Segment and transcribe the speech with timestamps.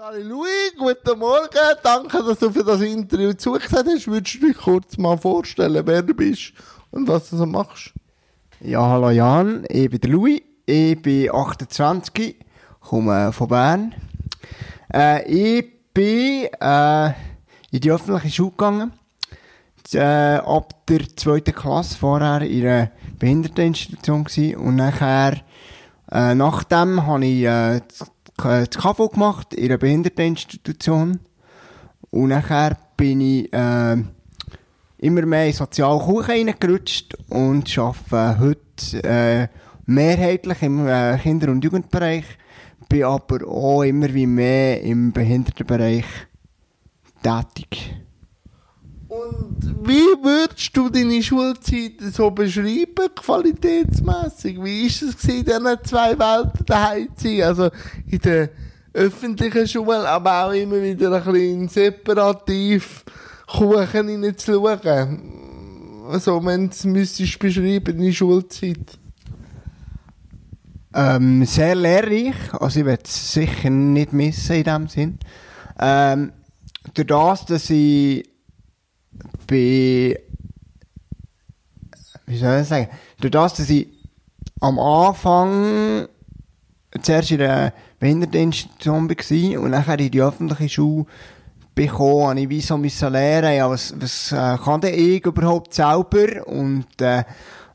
[0.00, 1.76] Sali Louis, guten Morgen.
[1.82, 4.06] Danke, dass du für das Interview zugesagt hast.
[4.06, 6.54] Würdest du dich kurz mal vorstellen, wer du bist
[6.90, 7.92] und was du so machst?
[8.60, 12.34] Ja, hallo Jan, ich bin der Louis, ich bin 28,
[12.80, 13.94] komme von Bern.
[14.90, 15.22] Äh,
[15.58, 17.08] ich bin äh,
[17.70, 18.92] in die öffentliche Schule gegangen,
[19.92, 25.42] äh, ab der zweiten Klasse, vorher in einer Behinderteninstitution und nachher,
[26.10, 27.82] äh, nachdem habe ich äh,
[28.42, 31.20] das KV gemacht, in einer Behinderteninstitution
[32.10, 33.96] und nachher bin ich äh,
[34.98, 39.48] immer mehr in soziale Kuchen reingerutscht und arbeite heute äh,
[39.86, 42.24] mehrheitlich im äh, Kinder- und Jugendbereich,
[42.88, 46.04] bin aber auch immer wie mehr im Behindertenbereich
[47.22, 47.94] tätig.
[49.10, 54.62] Und wie würdest du deine Schulzeit so beschreiben, qualitätsmässig?
[54.62, 57.42] Wie ist es in diesen zwei Welten daheim zu sein?
[57.42, 57.70] Also
[58.06, 58.50] in der
[58.94, 63.04] öffentlichen Schule, aber auch immer wieder ein bisschen separativ
[63.48, 65.20] Kuchen hineinzuschauen.
[66.08, 68.96] Also, wenn du es müsstest beschreiben, deine Schulzeit.
[70.94, 75.18] Ähm, sehr lehrreich, also ich werde es sicher nicht missen in dem Sinn.
[75.80, 76.32] Ähm,
[76.94, 78.29] durch das, dass ich
[79.50, 80.16] bei,
[82.26, 82.88] wie soll ich sagen,
[83.20, 83.88] durch das, dass ich
[84.60, 86.06] am Anfang
[87.02, 91.06] zuerst in der Behinderteninstitution war und nachher in die öffentliche Schule
[91.74, 96.46] bekommen, habe ich wie so lernen, ja, was, was äh, kann denn ich überhaupt selber?
[96.46, 97.24] Und äh, äh,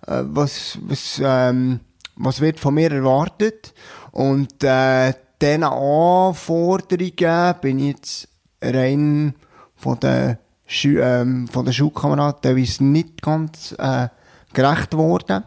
[0.05, 1.81] was, was, ähm,
[2.15, 3.73] was wird von mir erwartet?
[4.11, 8.27] Und äh, diesen Anforderungen bin ich jetzt
[8.61, 9.35] rein
[9.75, 14.07] von der, Schu ähm, von der Schulkameraden teilweise nicht ganz äh,
[14.53, 15.43] gerecht geworden.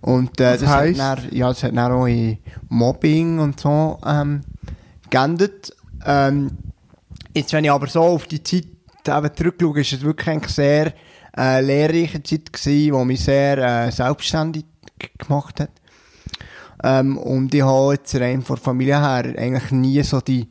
[0.00, 1.00] Und äh, das, heisst?
[1.00, 4.40] hat dann, ja, das hat dann auch in Mobbing und so ähm,
[5.10, 5.74] geendet.
[6.06, 6.50] Ähm,
[7.34, 8.66] jetzt, wenn ich aber so auf die Zeit
[9.06, 10.94] eben zurückschaue, ist es wirklich eine sehr
[11.36, 14.64] äh, lehrreiche Zeit gewesen, die mich sehr äh, selbstständig
[15.18, 15.70] gemacht hat.
[16.82, 20.48] Ähm, und ich habe jetzt rein von der Familie her eigentlich nie so die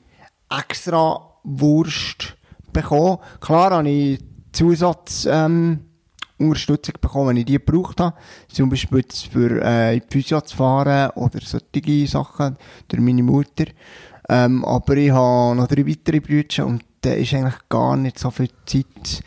[0.49, 2.35] extra Wurst
[2.71, 3.17] bekommen.
[3.39, 4.19] Klar habe ich
[4.51, 5.79] Zusatz, ähm,
[6.37, 8.15] bekommen, wenn ich die gebraucht habe.
[8.47, 12.57] Zum Beispiel für äh, in die Physio zu fahren oder solche Sachen
[12.87, 13.65] durch meine Mutter.
[14.29, 18.29] Ähm, aber ich habe noch drei weitere Brüder und da ist eigentlich gar nicht so
[18.29, 19.23] viel Zeit,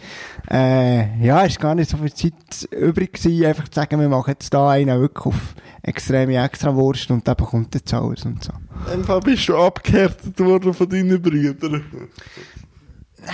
[0.50, 4.30] äh, ja, ist gar nicht so viel Zeit übrig gewesen, einfach zu sagen, wir machen
[4.30, 8.52] jetzt da einen wirklich auf extreme Extrawurst und der bekommt jetzt alles und so.
[8.92, 11.84] In Fall bist du abgehärtet worden von deinen Brüdern.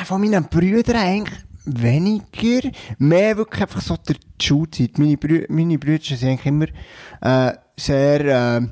[0.04, 2.70] Von meinen Brüdern eigentlich weniger.
[2.98, 4.98] Mehr wirklich einfach so der Schulzeit.
[4.98, 6.66] Meine, Brü meine Brüder sind immer
[7.20, 8.66] äh, sehr äh,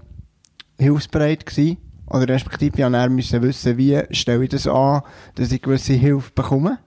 [0.78, 1.78] hilfsbereit gewesen.
[2.08, 5.02] Oder respektive, ich dann müssen wissen, wie stelle ich das an,
[5.34, 6.78] dass ich gewisse Hilfe bekomme.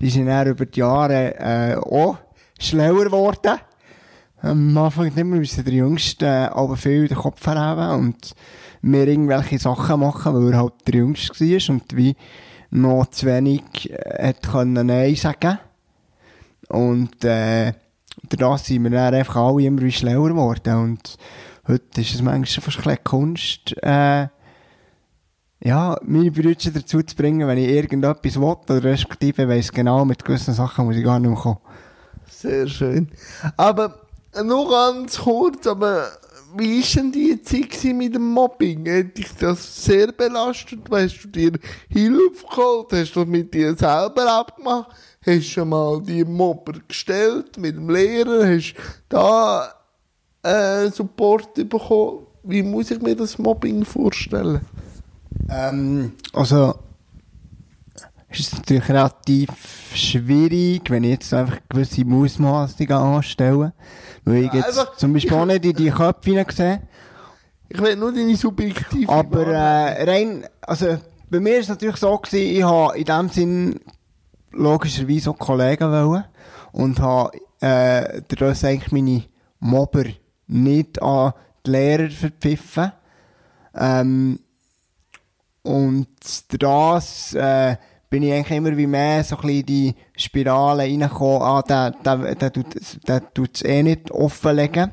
[0.00, 2.18] Die sind dann über die Jahre äh, auch
[2.60, 3.58] schlauer geworden.
[4.40, 8.34] Am Anfang immer müssen der Jüngste äh, aber viel den Kopf herhaben und
[8.82, 12.14] mir irgendwelche Sachen machen, weil er halt der Jüngste war und wie
[12.70, 15.58] noch zu wenig äh, hat können Nein sagen.
[16.68, 17.72] Und äh,
[18.28, 21.16] dadurch sind wir dann einfach alle immer schlauer geworden und
[21.66, 24.28] heute ist es manchmal fast ein Kunst, äh,
[25.60, 30.24] ja, meine Brüder dazu zu bringen, wenn ich irgendetwas will, oder respektive weiss genau, mit
[30.24, 31.58] gewissen Sachen muss ich gar nicht mehr kommen.
[32.30, 33.08] Sehr schön.
[33.56, 34.06] Aber
[34.44, 36.06] nur ganz kurz, aber
[36.56, 38.86] wie ist denn die Zeit mit dem Mobbing?
[38.88, 40.80] Hat dich das sehr belastet?
[40.90, 41.52] Hast du dir
[41.88, 42.92] Hilfe geholt?
[42.92, 44.90] Hast du das mit dir selber abgemacht?
[45.24, 48.46] Hast du mal die Mobber gestellt mit dem Lehrer?
[48.46, 49.74] Hast du da
[50.42, 52.26] äh, Support bekommen?
[52.44, 54.60] Wie muss ich mir das Mobbing vorstellen?
[55.50, 56.74] Ähm, also,
[58.30, 59.50] ist es natürlich relativ
[59.94, 63.72] schwierig, wenn ich jetzt einfach gewisse Ausmaßungen anstelle.
[64.28, 66.82] Weil ich jetzt einfach- zum Beispiel auch nicht in die Köpfe hineinsehe.
[67.68, 70.98] Ich will nur deine subjektive Aber äh, rein, also
[71.30, 73.80] bei mir ist es natürlich so gewesen, ich habe in dem Sinn
[74.52, 76.24] logischerweise auch Kollegen wollen
[76.72, 79.24] und habe äh, dadurch eigentlich meine
[79.60, 80.04] Mobber
[80.46, 81.32] nicht an
[81.66, 82.92] die Lehrer verpfiffen.
[83.74, 84.40] Ähm,
[85.62, 86.08] und
[86.62, 87.76] das äh,
[88.10, 92.34] bin ich eigentlich immer wie mehr so ein bisschen die Spirale reingekommen, ah, der, der,
[92.34, 92.66] der, tut,
[93.06, 94.92] der tut es eh nicht offenlegen.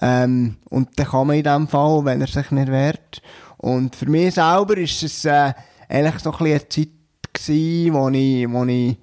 [0.00, 3.22] Ähm, und dann kann man in dem Fall, wenn er sich nicht wehrt.
[3.58, 5.52] Und für mich selber ist es äh,
[5.88, 6.88] eigentlich so ein bisschen eine Zeit
[7.32, 8.96] gewesen, wo ich, wo ich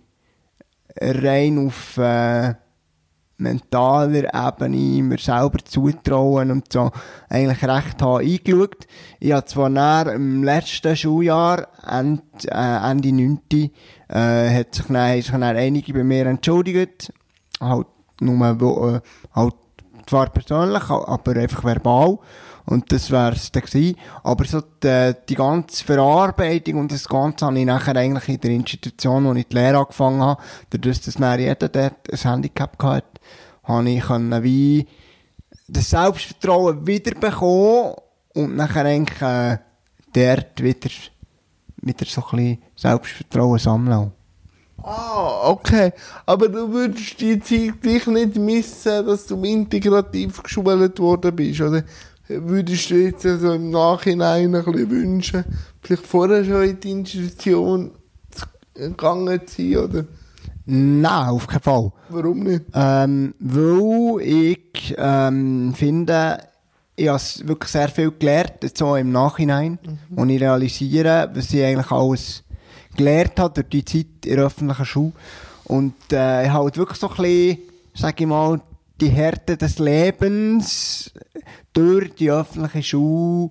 [0.99, 2.55] rein auf, äh,
[3.39, 6.91] mentaler Ebene mir selber zutrauen und so
[7.29, 8.87] eigentlich recht habe eingeschaut.
[9.19, 13.39] Ich habe zwar nach im letzten Schuljahr, Ende, äh, Ende 9.
[14.09, 17.13] Äh, hat sich dann, haben sich dann einige bei mir entschuldigt.
[17.59, 17.87] Halt
[18.21, 19.01] nur, wo, äh,
[19.33, 19.55] halt
[20.07, 22.19] zwar persönlich, aber einfach verbal.
[22.69, 23.95] Und das wär's dann gewesen.
[24.23, 28.51] Aber so die, die ganze Verarbeitung und das Ganze habe ich nachher eigentlich in der
[28.51, 33.07] Institution, wo ich die Lehre angefangen habe, dadurch, dass dann jeder dort ein Handicap hatte,
[33.69, 34.09] habe ich
[34.43, 34.87] wie
[35.67, 37.93] das Selbstvertrauen wiederbekommen
[38.33, 39.57] und nachher eigentlich äh,
[40.13, 40.89] dort wieder,
[41.81, 44.11] wieder so ein bisschen Selbstvertrauen sammeln.
[44.83, 45.91] Ah, okay.
[46.25, 51.83] Aber du würdest die Zeit dich nicht missen, dass du integrativ geschult worden bist, oder?
[52.27, 55.45] Würdest du jetzt also im Nachhinein ein bisschen wünschen,
[55.81, 57.91] vielleicht vorher schon in die Institution
[58.73, 60.05] gegangen zu sein, oder?
[60.71, 61.91] Nein, auf keinen Fall.
[62.09, 62.65] Warum nicht?
[62.75, 66.37] Ähm, weil ich ähm, finde,
[66.95, 70.17] ich habe wirklich sehr viel gelernt, so im Nachhinein, mhm.
[70.17, 72.43] und ich realisiere, was ich eigentlich alles
[72.95, 75.13] gelernt habe durch die Zeit in der öffentlichen Schule.
[75.63, 77.57] Und äh, ich habe halt wirklich so ein bisschen,
[77.95, 78.61] sag ich mal,
[79.01, 81.11] die Härte des Lebens
[81.73, 83.49] durch die öffentliche Schule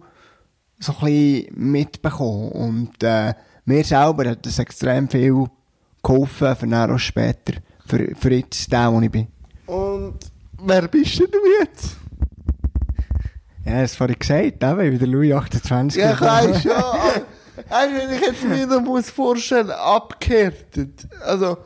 [0.79, 2.53] so ein bisschen mitbekommen.
[2.53, 5.47] Und äh, mir selber hat das extrem viel
[6.03, 7.55] geholfen, für dann auch später,
[7.87, 9.29] für, für jetzt den, wo ich bin.
[9.67, 10.19] Und
[10.65, 11.97] wer bist denn du jetzt?
[13.65, 16.01] Ja, das vorhin gesagt, eben, wie der Louis 28.
[16.01, 16.73] Ja, ich weiß schon.
[17.69, 21.07] Also, wenn ich jetzt mir das muss vorstellen, abgehärtet.
[21.23, 21.59] Also,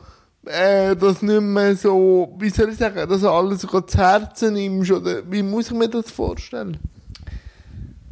[0.45, 4.53] äh, das nicht mehr so, wie soll ich sagen, dass du alles so zu Herzen
[4.53, 6.77] nimmst, oder wie muss ich mir das vorstellen?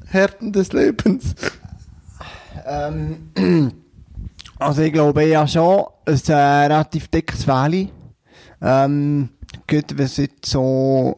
[0.05, 1.35] Härten des Lebens.
[2.65, 3.31] Ähm,
[4.61, 7.89] also ich glaube ja schon, es ist ein relativ dickes Valley.
[8.61, 9.29] Ähm,
[9.67, 11.17] gut, was jetzt so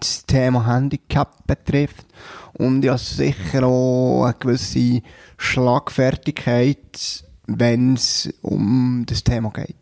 [0.00, 2.06] das Thema Handicap betrifft.
[2.54, 5.02] Und ja sicher auch eine gewisse
[5.36, 9.76] Schlagfertigkeit, wenn es um das Thema geht.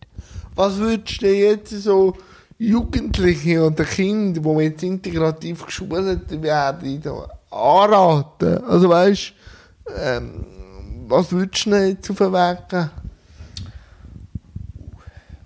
[0.54, 2.14] Was würdest du jetzt so
[2.58, 7.02] Jugendliche oder Kinder, die jetzt integrativ geschult werden,
[7.50, 8.64] anraten?
[8.64, 9.32] Also weißt
[9.98, 10.44] ähm,
[11.12, 12.90] was würdest du jetzt auf den Weg geben?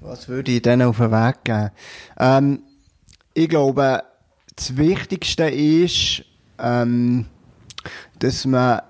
[0.01, 1.71] Was würde ich denen auf den Weg geben?
[2.19, 2.63] Ähm,
[3.35, 4.05] ich glaube,
[4.55, 6.23] das Wichtigste ist,
[6.59, 7.27] ähm,
[8.21, 8.83] dass man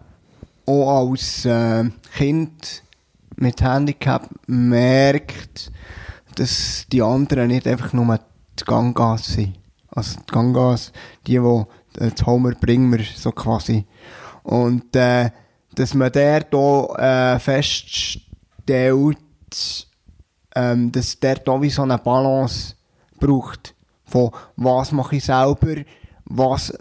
[0.67, 1.85] auch als äh,
[2.15, 2.83] Kind
[3.37, 5.73] mit Handicap merkt,
[6.35, 8.21] dass die anderen nicht einfach nur
[8.59, 9.59] die Gangas sind.
[9.89, 10.93] Also die Gangas,
[11.27, 11.63] die, die
[11.95, 13.87] das Homer bringen so quasi.
[14.43, 15.31] Und äh,
[15.77, 18.27] dass man der da äh, feststellt,
[20.55, 22.75] ähm, dass der da wie so eine Balance
[23.21, 23.75] braucht.
[24.07, 25.83] Von was mache ich selber,
[26.25, 26.79] was, äh,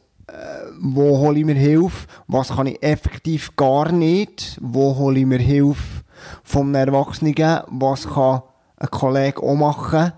[0.79, 5.39] wo hole ich mir Hilfe, was kann ich effektiv gar nicht, wo hole ich mir
[5.39, 6.03] Hilfe
[6.43, 7.35] vom Erwachsenen,
[7.67, 8.43] was kann
[8.77, 10.13] ein Kollege auch machen.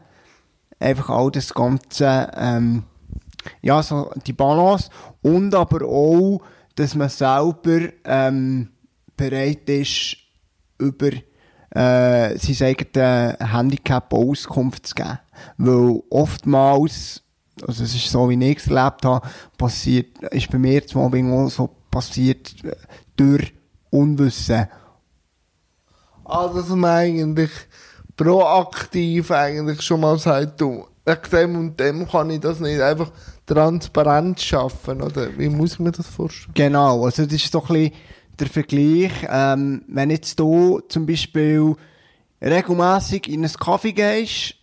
[0.79, 2.83] Einfach all das Ganze, ähm,
[3.61, 4.89] ja, so die Balance.
[5.23, 6.41] Und aber auch,
[6.77, 8.69] dass man selber ähm,
[9.15, 10.17] bereit ist,
[10.77, 11.09] über
[11.71, 15.19] äh, sein eigenes Handicap Auskunft zu geben.
[15.57, 17.23] Weil oftmals,
[17.67, 19.27] also es ist so, wie ich es erlebt habe,
[19.57, 22.53] passiert, ist bei mir das Mobbing auch so passiert
[23.15, 23.53] durch
[23.89, 24.67] Unwissen.
[26.25, 27.51] Also, dass man eigentlich
[28.15, 33.11] proaktiv eigentlich schon mal sagt, du, wegen dem und dem kann ich das nicht einfach
[33.47, 35.35] transparent schaffen, oder?
[35.37, 36.53] Wie muss man das vorstellen?
[36.53, 37.93] Genau, also das ist doch ein bisschen
[38.39, 41.75] der Vergleich, ähm, wenn jetzt du zum Beispiel
[42.41, 44.55] regelmäßig in einen Kaffee gehst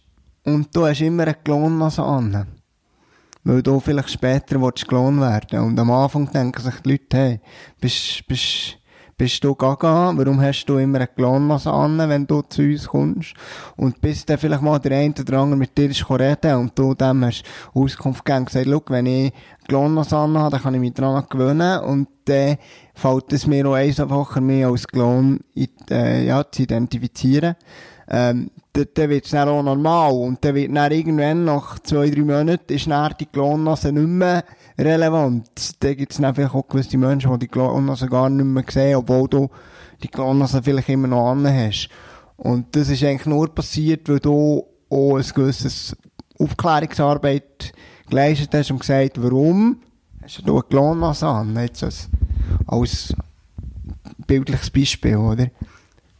[0.44, 2.46] und du hast immer eine Klonnase an,
[3.42, 7.40] weil du vielleicht später willst gelohnt werden und am Anfang denken sich die Leute, hey,
[7.80, 8.78] bist, bist,
[9.16, 13.35] bist du gaga, warum hast du immer eine Klonmasse an, wenn du zu uns kommst?
[13.76, 16.94] Und bis dann vielleicht mal der eine oder andere mit dir ist reden und du
[16.94, 19.33] dem hast Auskunft gegeben und gesagt, schau, wenn ich
[19.68, 22.59] Klonmasse an habe, dann kann ich mich daran gewöhnen und dann
[22.94, 25.40] fällt es mir auch einfacher, mich als Klon
[25.90, 27.56] äh, ja, zu identifizieren.
[28.08, 30.12] Ähm, dann wird es dann auch normal.
[30.12, 34.44] Und dann wird dann irgendwann, nach zwei, drei Monaten, ist dann die Klonnase nicht mehr
[34.78, 35.82] relevant.
[35.82, 38.96] Dann gibt es dann vielleicht auch gewisse Menschen, die die Klonnase gar nicht mehr sehen,
[38.96, 39.49] obwohl du
[40.02, 41.88] die Klonnase vielleicht immer noch an hast.
[42.37, 45.96] Und das ist eigentlich nur passiert, weil du auch ein gewisses
[46.38, 47.73] Aufklärungsarbeit
[48.08, 49.80] geleistet hast und gesagt, warum
[50.23, 51.56] hast du eine Klonnase an?
[51.56, 52.08] Jetzt als,
[52.66, 53.14] als
[54.26, 55.49] bildliches Beispiel, oder?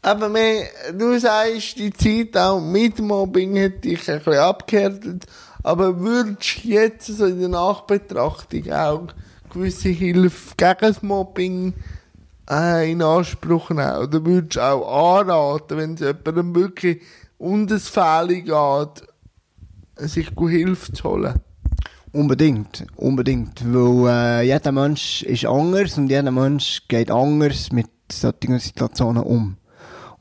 [0.05, 5.25] Aber mehr, du sagst, die Zeit auch mit Mobbing hat dich ein bisschen abgehärtet.
[5.63, 9.07] Aber würdest du jetzt so in der Nachbetrachtung auch
[9.51, 11.73] gewisse Hilfe gegen das Mobbing
[12.51, 13.97] äh, in Anspruch nehmen?
[13.97, 17.01] Oder würdest du auch anraten, wenn es jemandem wirklich
[17.39, 19.09] um das Fehlen geht,
[19.97, 21.41] sich Hilfe zu holen?
[22.13, 23.63] Unbedingt, unbedingt.
[23.65, 29.57] Weil äh, jeder Mensch ist anders und jeder Mensch geht anders mit solchen Situationen um.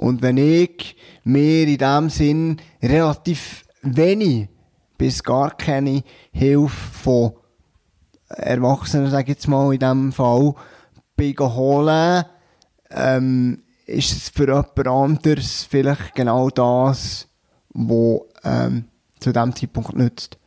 [0.03, 4.49] Und wenn ich mir in dem Sinn relativ wenig
[4.97, 7.31] bis gar keine Hilfe von
[8.27, 10.55] Erwachsenen, sage ich jetzt mal in dem Fall,
[11.15, 12.25] bin holen,
[12.91, 17.29] ähm, ist es für jemand anderes vielleicht genau das,
[17.69, 18.89] was ähm,
[19.21, 20.37] zu dem Zeitpunkt nützt.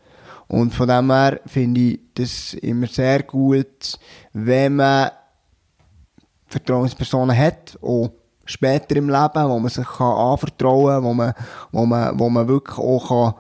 [0.49, 3.99] Und von dem her finde ich das immer sehr gut,
[4.35, 5.13] wenn man
[6.47, 8.11] Vertrauenspersonen hat, auch
[8.47, 11.35] später im Leben, wo man sich kann anvertrauen kann, wo man,
[11.73, 13.35] wo man, wo man wirklich auch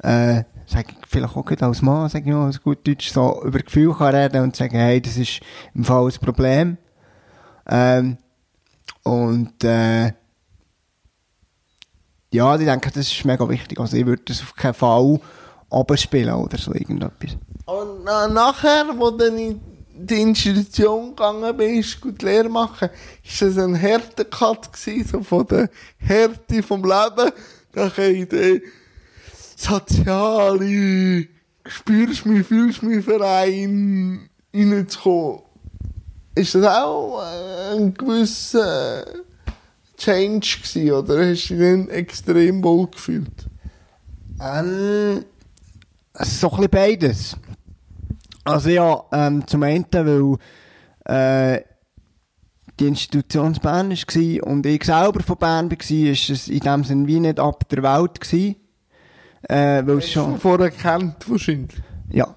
[0.00, 3.10] kann, äh, sag ich, vielleicht auch gut als Mann, sag ich mal, als gut Deutsch,
[3.10, 5.40] so über Gefühl kann reden und sagen, hey, das ist
[5.74, 6.76] im Fall ein Problem.
[7.66, 8.18] Ähm,
[9.04, 10.12] und, äh,
[12.30, 13.80] ja, ich denke, das ist mega wichtig.
[13.80, 15.18] Also ich würde das auf keinen Fall
[15.70, 17.36] abspielen oder so irgendetwas.
[17.64, 19.60] Und na, nachher, wo dann in
[20.00, 22.88] die Institution gegangen bist, gut Lehre machen,
[23.24, 27.32] ist das ein Härtecut gewesen, so von der Härte vom Leben,
[27.96, 28.62] in den
[29.56, 31.26] soziale,
[31.66, 35.42] spürst mich, fühlst mich Verein reinzukommen.
[36.34, 39.04] Ist das auch äh, ein gewisser
[39.96, 43.46] Change gewesen, oder hast du dich extrem wohl gefühlt?
[44.40, 45.24] Ähm,
[46.14, 47.36] so ein bisschen beides.
[48.48, 50.38] Also ja, ähm, zum einen, weil
[51.04, 51.62] äh,
[52.80, 56.82] die Institution in Bern war und ich selber von Bern war, ist es in dem
[56.82, 58.56] Sinne wie nicht ab der Welt gewesen.
[59.42, 60.32] Äh, weil es Hast schon...
[60.32, 61.76] du vorher kennt wahrscheinlich.
[62.08, 62.34] Ja.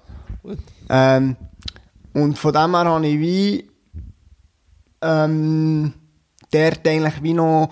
[0.90, 1.36] Ähm,
[2.12, 3.70] und von dem her habe ich wie
[5.00, 5.94] ähm,
[6.50, 7.70] dort eigentlich wie noch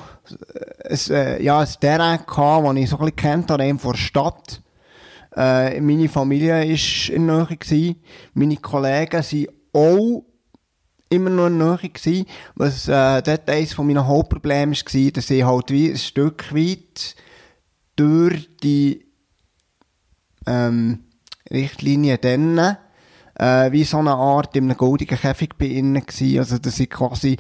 [0.55, 3.79] äh, ein, äh, ja, ein Terrain gehabt, das ich so ein bisschen kennt habe, eben
[3.79, 4.63] von der Stadt.
[5.37, 7.57] Äh, meine Familie war in der Nähe.
[7.57, 7.97] Gewesen.
[8.35, 10.25] Meine Kollegen waren auch
[11.09, 11.89] immer noch in der Nähe.
[11.91, 16.55] Gewesen, was äh, dort eines von meinen Hauptproblemen war, dass ich halt wie ein Stück
[16.55, 17.15] weit
[17.97, 19.07] durch die
[20.47, 21.05] ähm,
[21.51, 22.77] Richtlinie dann
[23.41, 26.39] äh, wie so eine Art in einem goldigen Käfig bei ihnen gewesen.
[26.39, 27.37] Also, dass ich quasi,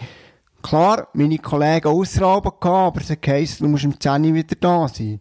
[0.62, 4.88] klar, meine Kollegen ausraben gehabt, aber es heisst, du musst im 10 Uhr wieder da
[4.88, 5.20] sein.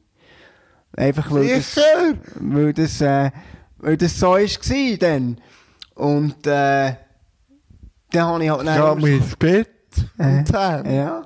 [0.95, 1.77] Einfach, weil das,
[2.39, 3.31] weil das, äh,
[3.77, 5.37] weil das so ist gewesen dann.
[5.95, 6.93] Und, äh,
[8.11, 9.69] dann habe ich halt Ich gehe mir ins Bett
[10.17, 10.55] Äh, um 10.
[10.95, 11.21] ja.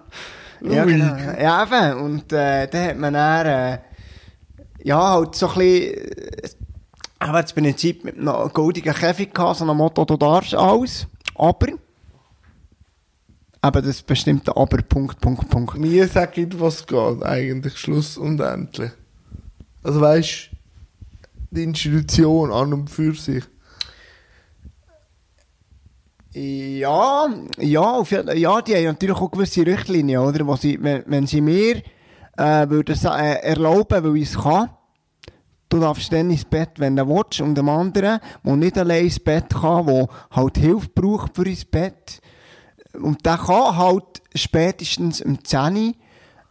[0.62, 1.16] Ja, genau.
[1.42, 2.00] Ja, eben.
[2.02, 3.80] Und, äh, dann hat man dann, äh,
[4.84, 6.50] ja, halt so ein bisschen, äh,
[7.20, 11.08] aber das Prinzip mit einem goldigen Käfig gehabt, so einem Motto, du darfst alles.
[11.36, 11.68] Aber,
[13.62, 15.78] aber das bestimmte Aber, Punkt, Punkt, Punkt.
[15.78, 18.92] Mir sagt was geht, eigentlich Schluss und endlich.
[19.84, 20.50] Also weißt
[21.52, 23.44] die Institution an und für sich.
[26.34, 30.48] Ja, ja, ja, die haben natürlich auch gewisse Richtlinien, oder?
[30.48, 31.84] Wo sie, wenn, wenn sie mir
[32.38, 34.72] äh, würden äh, erlauben, weil ich es kann,
[35.70, 39.20] du darfst dann ins Bett, wenn du willst, und dem anderen, der nicht allein ins
[39.20, 42.20] Bett kann, der halt Hilfe braucht für ins Bett,
[43.00, 45.94] und der kann halt spätestens um 10 Uhr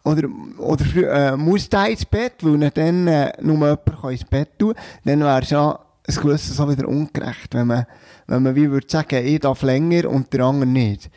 [0.04, 0.28] oder,
[0.58, 4.74] oder äh, muss der ins Bett, weil dann äh, nur jemand kann ins Bett tun
[5.04, 5.78] dann wäre es ja
[6.08, 7.86] ein gewisses so wieder ungerecht, wenn man,
[8.26, 11.10] wenn man wie würde sagen, ich darf länger und der andere nicht.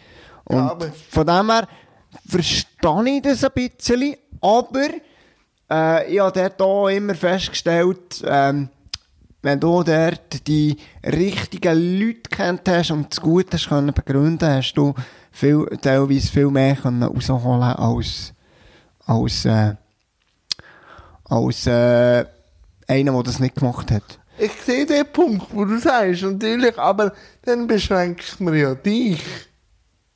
[0.46, 0.78] Und Ja,
[1.10, 1.68] von dem her
[2.28, 4.90] verstehe ich das ein bisschen, aber
[5.72, 8.70] äh, ich habe dort auch immer festgestellt, ähm,
[9.42, 14.74] wenn du dort die richtigen Leute kennt hast und das Gute hast können begründen, hast
[14.74, 14.94] du
[15.32, 18.34] viel, teilweise viel mehr können rausholen als,
[19.06, 19.76] als, äh,
[21.26, 22.26] als, äh,
[22.88, 24.20] einer, der das nicht gemacht hat.
[24.38, 29.24] Ich sehe den Punkt, wo du sagst, natürlich, aber dann beschränkst du mir ja dich.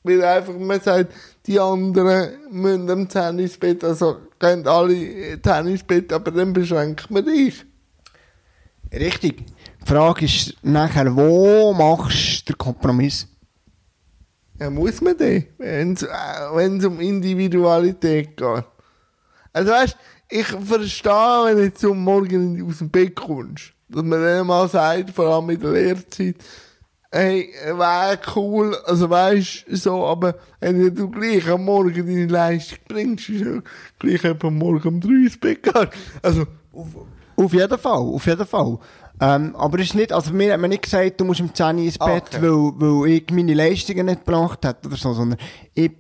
[0.03, 1.13] Weil einfach man sagt,
[1.45, 6.53] die anderen müssen am 10 ins Bett, also gehen alle 10 ins Bett, aber dann
[6.53, 7.65] beschränkt man dich.
[8.91, 9.45] Richtig.
[9.81, 13.27] Die Frage ist nachher, wo machst du den Kompromiss?
[14.59, 18.65] Ja, muss man den, wenn es äh, um Individualität geht.
[19.53, 19.97] Also weißt
[20.31, 21.11] ich verstehe,
[21.45, 25.25] wenn du jetzt um morgen aus dem Bett kommst, dass man dann mal sagt, vor
[25.25, 26.35] allem in der Lehrzeit,
[27.11, 33.29] hey, wäre cool, also weißt so, aber wenn du gleich am Morgen deine Leistung bringst,
[33.29, 33.59] ist ja
[33.97, 35.87] gleich etwa morgen um drei ins Bett gehen.
[36.21, 36.45] Also,
[37.35, 38.77] Auf jeden Fall, auf jeden Fall.
[39.21, 41.77] Ähm, aber es ist nicht, also mir hat man nicht gesagt, du musst um 10
[41.77, 42.41] Uhr ins Bett, Okay.
[42.43, 42.51] weil,
[43.01, 45.39] weil ich meine Leistungen nicht gebracht habe oder so, sondern
[45.73, 45.91] ich,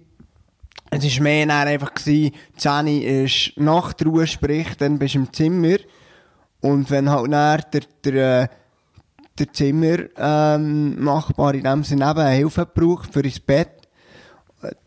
[0.91, 5.31] es ist mehr dann einfach gewesen, 10 Uhr ist Nachtruhe, sprich, dann bist du im
[5.33, 5.77] Zimmer
[6.61, 8.47] und wenn halt dann der, der, äh,
[9.37, 13.69] der Zimmer, ähm, Nachbar in dem Sinne eben Hilfe braucht für ins Bett,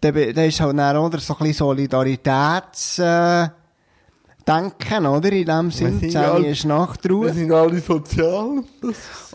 [0.00, 3.48] dann, be- dann ist halt dann oder so ein bisschen Solidaritäts, äh,
[4.46, 5.30] Denken, oder?
[5.30, 7.26] In dem Sinn, sind 10 ja Uhr alle- ist Nachtruhe.
[7.26, 8.64] Wir sind alle sozial.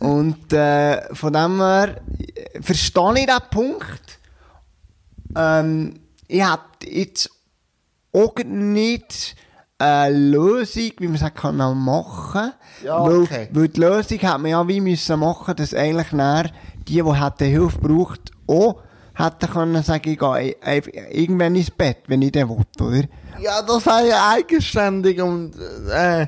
[0.01, 2.01] Und äh, von dem her
[2.35, 4.19] äh, verstehe ich diesen Punkt.
[5.35, 5.93] Ähm,
[6.27, 7.29] ich hätte jetzt
[8.13, 9.35] auch nicht
[9.79, 12.51] eine Lösung, wie man es kann machen
[12.83, 13.49] Ja, weil, okay.
[13.51, 16.51] weil die Lösung hätte man ja wie müssen machen, dass eigentlich näher
[16.87, 18.81] die, die hätten Hilfe braucht, auch
[19.13, 20.55] hätten können sagen, ich gehe
[21.11, 23.07] irgendwann ins Bett, wenn ich den will, oder?
[23.39, 25.53] ja, das wäre ja eigenständig und
[25.91, 26.27] äh, äh,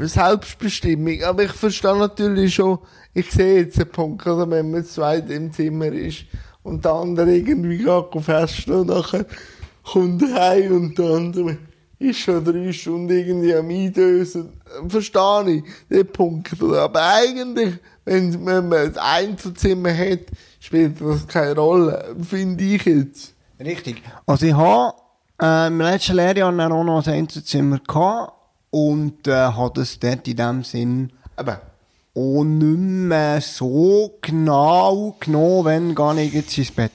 [0.00, 1.22] Selbstbestimmung.
[1.24, 2.78] Aber ich verstehe natürlich schon,
[3.14, 6.24] ich sehe jetzt den Punkt, oder, wenn man zweit im Zimmer ist
[6.68, 9.26] und der andere irgendwie gerade festen und nachher
[9.84, 11.58] kommt er heim und der andere
[11.98, 14.50] ist schon drei Stunden irgendwie am Eindösen.
[14.88, 16.62] Verstehe ich, den Punkt.
[16.62, 20.20] Aber eigentlich, wenn, wenn man ein Einzelzimmer hat,
[20.60, 23.34] spielt das keine Rolle, finde ich jetzt.
[23.58, 24.02] Richtig.
[24.26, 24.94] Also ich habe
[25.42, 28.32] äh, im letzten Lehrjahr auch noch ein Einzelzimmer gehabt
[28.70, 31.60] und äh, habe das dort in dem Sinn Aber
[32.18, 36.92] auch nicht mehr so genau genommen, wenn gar nicht jetzt ins Bett.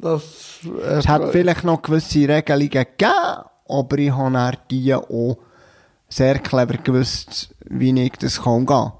[0.00, 0.22] das,
[0.64, 3.12] äh, Es hat vielleicht noch gewisse Regelungen gegeben,
[3.68, 5.36] aber ich habe dann die auch
[6.08, 8.92] sehr clever gewusst, wie ich das kann gehen.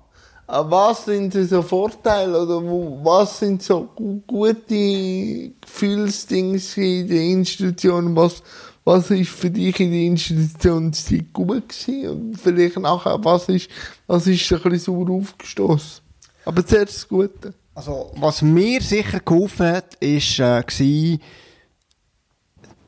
[0.47, 2.61] Aber was sind so Vorteile oder
[3.03, 8.15] was sind so gu- gute Gefühlsdings in der Institution?
[8.15, 8.43] Was,
[8.85, 12.09] was ist für dich in der Institutionszeit gut gewesen?
[12.11, 13.69] Und vielleicht nachher, was ist,
[14.07, 16.03] was ist ein bisschen sauer aufgestoßen?
[16.45, 17.55] Aber zuerst das Gute.
[17.75, 21.19] Also, was mir sicher geholfen hat, ist, äh, gsi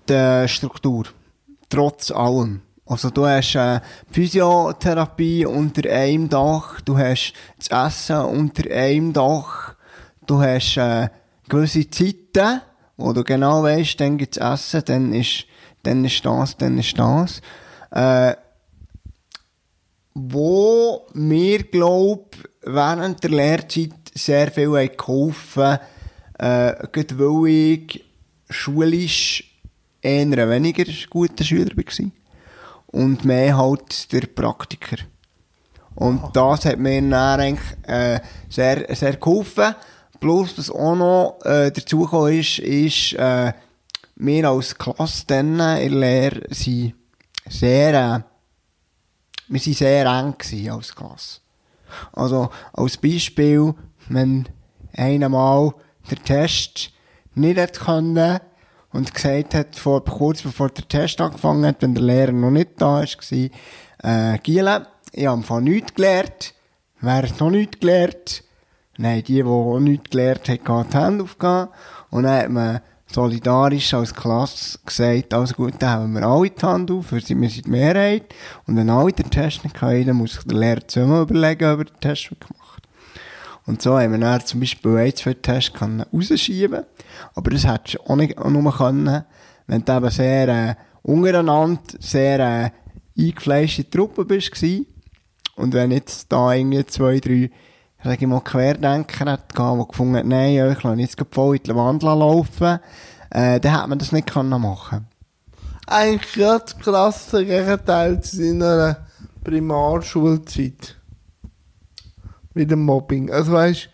[0.08, 1.04] die Struktur.
[1.68, 2.62] Trotz allem.
[2.84, 3.80] Also, du hast, äh,
[4.12, 9.74] Physiotherapie unter einem Dach, du hast das Essen unter einem Dach,
[10.26, 11.08] du hast, äh,
[11.48, 12.60] gewisse Zeiten,
[12.96, 15.46] wo du genau weißt, dann gibt's Essen, dann ist,
[15.82, 17.40] dann ist das, dann ist das.
[17.90, 18.36] Äh,
[20.18, 25.78] wo mir glaub während der Lehrzeit sehr viel hat geholfen
[26.38, 28.04] äh, gerade weil ich
[28.48, 29.60] schulisch
[30.00, 32.10] eher ein weniger guter Schüler war
[32.86, 34.96] und mehr halt der Praktiker.
[35.94, 39.74] Und das hat mir dann eigentlich äh, sehr, sehr geholfen.
[40.20, 43.52] Plus, was auch noch äh, dazugekommen ist, ist, äh,
[44.16, 46.94] wir als Klasse dann in der Lehre sind
[47.48, 48.35] sehr, äh,
[49.48, 50.34] wir sind sehr eng
[50.70, 51.40] als Klasse.
[52.12, 53.74] Also, als Beispiel,
[54.08, 54.48] wenn
[54.92, 55.72] einer mal
[56.10, 56.90] den Test
[57.34, 58.40] nicht können
[58.92, 62.70] und gesagt hat, vor, kurz bevor der Test angefangen hat, wenn der Lehrer noch nicht
[62.78, 63.50] da war,
[64.02, 66.54] äh, Giele, ich habe von nichts gelernt.
[67.00, 68.42] Wer hat noch nichts gelernt?
[68.98, 71.68] Nein, die, die auch nichts gelernt haben, gehen die Hände aufgehen.
[72.10, 72.80] Und dann hat man
[73.12, 77.66] solidarisch als Klasse gesagt, also gut, dann haben wir alle die Hand auf, wir sind,
[77.66, 78.34] die Mehrheit.
[78.66, 81.78] Und wenn alle den Test nicht können, dann muss sich der Lehrer zusammen überlegen, ob
[81.78, 82.82] er den Test gemacht
[83.64, 86.84] Und so haben wir dann zum Beispiel ein, zwei Tests können rausschieben
[87.34, 89.24] Aber das hättest du auch nicht auch nur können,
[89.66, 92.70] wenn du eben sehr äh, untereinander, sehr äh,
[93.18, 94.86] eingefleischte Truppe bist gewesen.
[95.54, 97.50] Und wenn jetzt da irgendwie zwei, drei,
[98.06, 101.56] sag ich mal, Querdenker hat gehabt, die gefunden haben, nein, ja, ich lasse jetzt voll
[101.56, 102.78] in die Wand laufen,
[103.30, 105.06] äh, dann hätte man das nicht können machen
[105.86, 109.06] Eigentlich das krasse Gegenteil zu seiner
[109.44, 110.96] Primarschulzeit.
[112.54, 113.30] Mit dem Mobbing.
[113.30, 113.90] Also weißt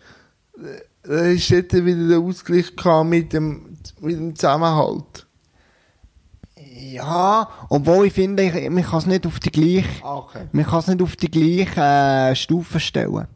[1.03, 2.71] da ist dort wieder der Ausgleich
[3.03, 5.27] mit dem, mit dem Zusammenhalt.
[6.55, 10.47] Ja, obwohl ich finde, ich, man kann es nicht auf die gleiche, Okay.
[10.51, 13.27] man kann es nicht auf die gleiche äh, Stufe stellen.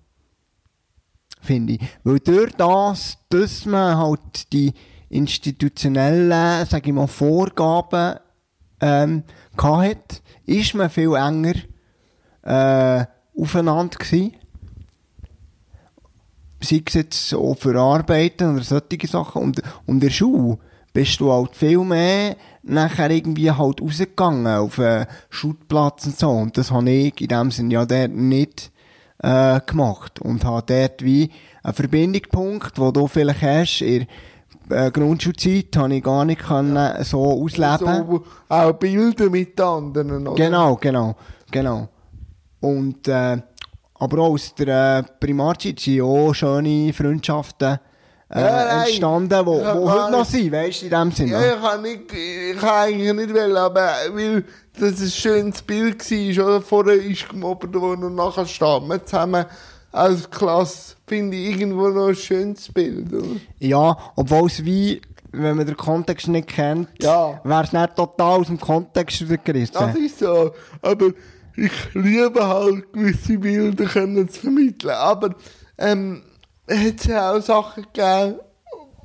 [1.42, 1.80] Finde ich.
[2.04, 4.74] Weil durch das, dass man halt die
[5.10, 8.20] institutionellen, sag ich mal, Vorgaben
[8.82, 9.24] ähm,
[9.56, 11.56] gehabt hat, ist man viel enger
[12.44, 13.06] äh,
[13.40, 14.34] aufeinander gewesen.
[16.60, 19.44] Sei es jetzt auch für Arbeiten oder solche Sachen.
[19.44, 20.58] Und, und der Schule
[20.92, 26.30] bist du halt viel mehr nachher irgendwie halt rausgegangen auf einen Schulplatz und so.
[26.30, 28.72] Und das habe ich in dem Sinne ja dort nicht
[29.20, 30.20] äh, gemacht.
[30.20, 31.32] Und habe dort wie
[31.64, 34.08] einen Verbindungspunkt, den du vielleicht hast, in
[34.70, 40.36] äh, Grundschulzeit, habe ich gar nicht können so ausleben So, auch Bilder mit anderen, oder?
[40.36, 41.16] Genau, genau,
[41.52, 41.90] genau.
[42.60, 43.38] Und, äh,
[43.96, 47.80] aber auch aus der äh, Primarzeit sind auch schöne Freundschaften
[48.30, 51.32] äh, Ja, entstanden, wo, wo heute noch sind, weißt du, in dem Sinne.
[51.32, 54.44] Ja, ich kann nicht, ich kann eigentlich nicht wollen, aber weil
[54.80, 56.62] das ein schönes Bild war, oder?
[56.62, 59.46] Vorher ist gemobbt worden und nachher stehen wir zusammen
[59.92, 60.96] als Klasse.
[61.08, 63.26] Finde ich irgendwo noch ein schönes Bild, oder?
[63.60, 67.40] Ja, obwohl es wie, wenn man den Kontext nicht kennt, Ja.
[67.44, 69.74] wäre es nicht total aus dem Kontext gerissen.
[69.74, 70.52] Das ist so.
[70.82, 71.08] Aber
[71.56, 74.92] ich liebe halt, gewisse Bilder können zu vermitteln.
[74.92, 75.34] Aber,
[75.80, 76.22] ähm,
[76.68, 78.40] hat ja auch Sachen gegeben,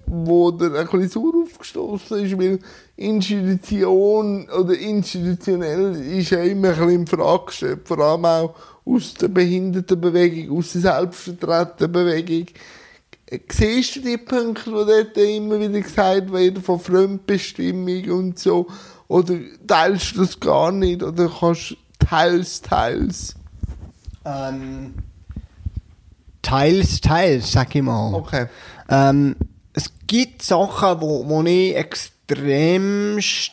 [0.06, 2.58] wo der ein bisschen sauer aufgestoßen ist, weil
[2.96, 9.14] Institution oder institutionell ist ja immer ein bisschen in Frage gestellt, vor allem auch aus
[9.14, 12.46] der Behindertenbewegung, aus der Selbstvertretenbewegung.
[13.50, 18.66] Siehst du die Punkte, die dort immer wieder gesagt werden, von Fremdbestimmung und so?
[19.08, 21.02] Oder teilst du das gar nicht?
[21.02, 23.34] Oder kannst du teils, teils?
[24.24, 24.94] Ähm,
[26.42, 28.12] teils, teils, sag ich mal.
[28.14, 28.46] Okay.
[28.88, 29.36] Ähm,
[29.72, 33.52] es gibt Sachen, wo, wo ich extremst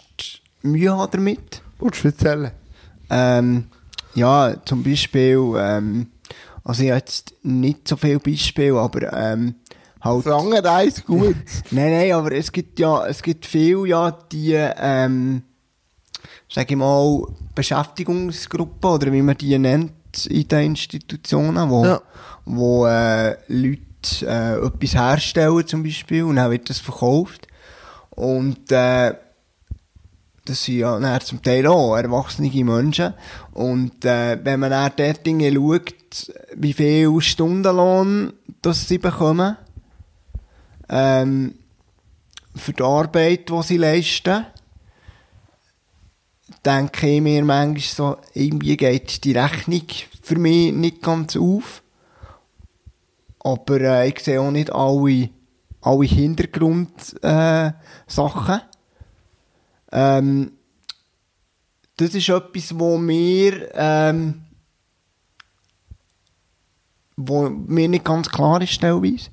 [0.61, 1.61] Mühe habe damit.
[1.79, 2.51] Willst du erzählen?
[3.09, 3.67] Ähm,
[4.15, 6.07] ja, zum Beispiel, ähm,
[6.63, 9.55] also ich habe jetzt nicht so viele Beispiele, aber ähm,
[10.01, 10.23] halt...
[10.23, 11.35] Fragen eins gut.
[11.71, 15.43] Nein, nein, aber es gibt ja, es gibt viel, ja, die, ähm,
[16.49, 17.23] sag ich mal,
[17.55, 22.01] Beschäftigungsgruppen, oder wie man die nennt, in den Institutionen, wo, Ja.
[22.49, 23.85] Wo, äh, Leute,
[24.23, 27.47] äh, etwas herstellen, zum Beispiel, und dann wird das verkauft.
[28.11, 29.13] Und, äh,
[30.45, 33.13] das sind ja dann zum Teil auch erwachsene Menschen.
[33.53, 39.57] Und äh, wenn man dann dort Dinge schaut, wie viel Stundenlohn das sie bekommen,
[40.89, 41.53] ähm,
[42.55, 44.45] für die Arbeit, die sie leisten,
[46.65, 49.85] denke ich mir manchmal so, irgendwie geht die Rechnung
[50.21, 51.83] für mich nicht ganz auf.
[53.39, 55.29] Aber äh, ich sehe auch nicht alle,
[55.81, 57.19] alle Hintergrundsachen.
[57.21, 58.59] Äh,
[59.91, 60.51] ähm,
[61.97, 64.41] das ist etwas, wo mir, ähm,
[67.17, 69.29] wo mir nicht ganz klar ist, teilweise.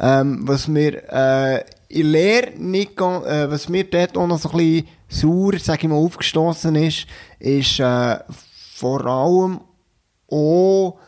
[0.00, 4.50] Ähm, was mir äh, in Lehre nicht ganz, äh, was mir dort auch noch so
[4.50, 7.06] ein bisschen sauer, sag ich mal, aufgestoßen ist,
[7.38, 8.18] ist äh,
[8.74, 9.60] vor allem
[10.30, 10.98] auch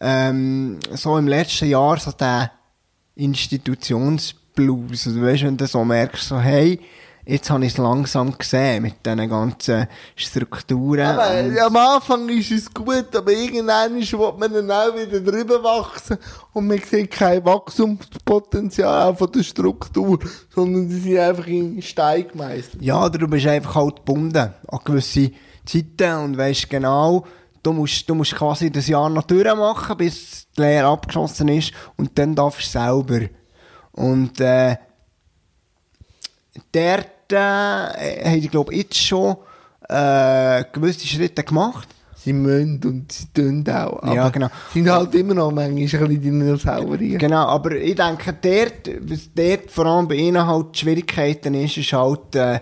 [0.00, 2.50] ähm, so im letzten Jahr so der
[3.14, 5.06] Institutionsblues.
[5.06, 6.80] Also weißt, wenn du so merkst, so hey,
[7.26, 11.06] jetzt habe ich es langsam gesehen mit diesen ganzen Strukturen.
[11.06, 16.18] Aber am Anfang ist es gut, aber irgendwann will man dann auch wieder drüber wachsen
[16.52, 20.18] und man sieht kein Wachstumspotenzial auch von der Struktur,
[20.54, 22.80] sondern die sind einfach in Stein gemeißelt.
[22.80, 25.32] Ja, du bist einfach halt gebunden an gewisse
[25.64, 27.26] Zeiten und weisst genau,
[27.66, 32.16] du musst, du musst quasi das Jahr noch durchmachen, bis die Lehre abgeschlossen ist und
[32.16, 33.26] dann darfst du selber.
[33.92, 34.76] Und äh,
[36.72, 39.36] dort äh, haben die, glaube ich, jetzt schon
[39.88, 41.88] äh, gewisse Schritte gemacht.
[42.16, 44.02] Sie müssen und sie tun auch.
[44.02, 44.48] Aber Ja, genau.
[44.72, 47.18] sind halt immer noch manchmal ein bisschen Dinosaurier.
[47.18, 51.76] Genau, aber ich denke, dort, was dort vor allem bei ihnen halt die Schwierigkeiten ist,
[51.76, 52.60] ist halt, äh,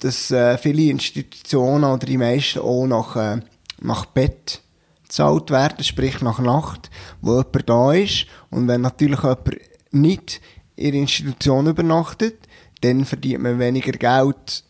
[0.00, 3.40] dass äh, viele Institutionen oder die meisten auch nach, äh,
[3.80, 4.62] nach Bett
[5.04, 8.26] gezahlt werden, sprich nach Nacht, wo jemand da ist.
[8.50, 9.50] Und wenn natürlich jemand
[9.92, 10.40] nicht
[10.76, 12.46] in der Institution übernachtet,
[12.82, 14.64] dann verdient man weniger Geld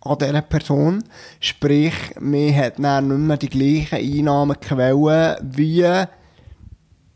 [0.00, 1.04] an dieser Person.
[1.40, 6.04] Sprich, man hat dann nicht mehr die gleichen Einnahmequellen wie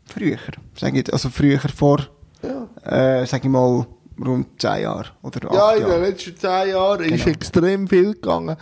[0.05, 0.37] früher.
[0.77, 2.07] Sag ich, also früher vor,
[2.41, 3.21] Ja.
[3.21, 3.85] äh, sag ich mal,
[4.23, 7.35] rund 10 Jahren oder 8 Ja, in den letzten zehn Jahren ist Genau.
[7.35, 8.55] extrem viel gegangen.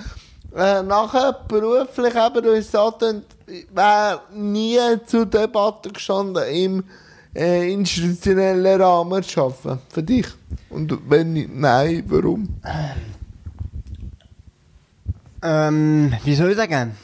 [0.53, 3.01] Äh, nachher beruflich eben, du hast gesagt,
[3.73, 6.83] wäre nie zur Debatte gestanden, im
[7.33, 9.79] äh, institutionellen Rahmen zu arbeiten.
[9.89, 10.27] Für dich.
[10.69, 12.49] Und wenn nicht, nein, warum?
[15.41, 16.97] Ähm, wie soll ich sagen?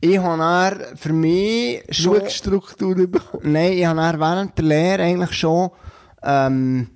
[0.00, 2.14] Ich habe für mich schon...
[2.14, 3.52] Genug Struktur bekommen.
[3.52, 5.70] Nein, ich habe während der Lehre eigentlich schon,
[6.22, 6.88] ähm,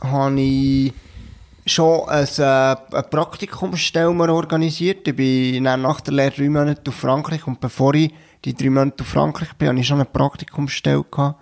[0.00, 0.92] habe ich
[1.70, 5.06] schon ein, äh, eine Praktikumsstelle organisiert.
[5.08, 8.12] Ich bin nach der Lehre drei Monate auf Frankreich und bevor ich
[8.44, 11.40] die drei Monate auf Frankreich bin, hatte ich schon eine Praktikumsstelle gehabt.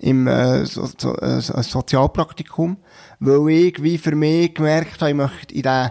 [0.00, 2.76] Im äh, so, so, äh, so- ein Sozialpraktikum.
[3.20, 5.90] Weil ich wie für mich gemerkt habe, ich möchte in diesen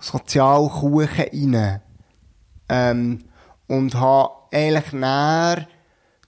[0.00, 1.80] Sozialkuchen rein.
[2.68, 3.24] Ähm,
[3.66, 5.66] und habe eigentlich näher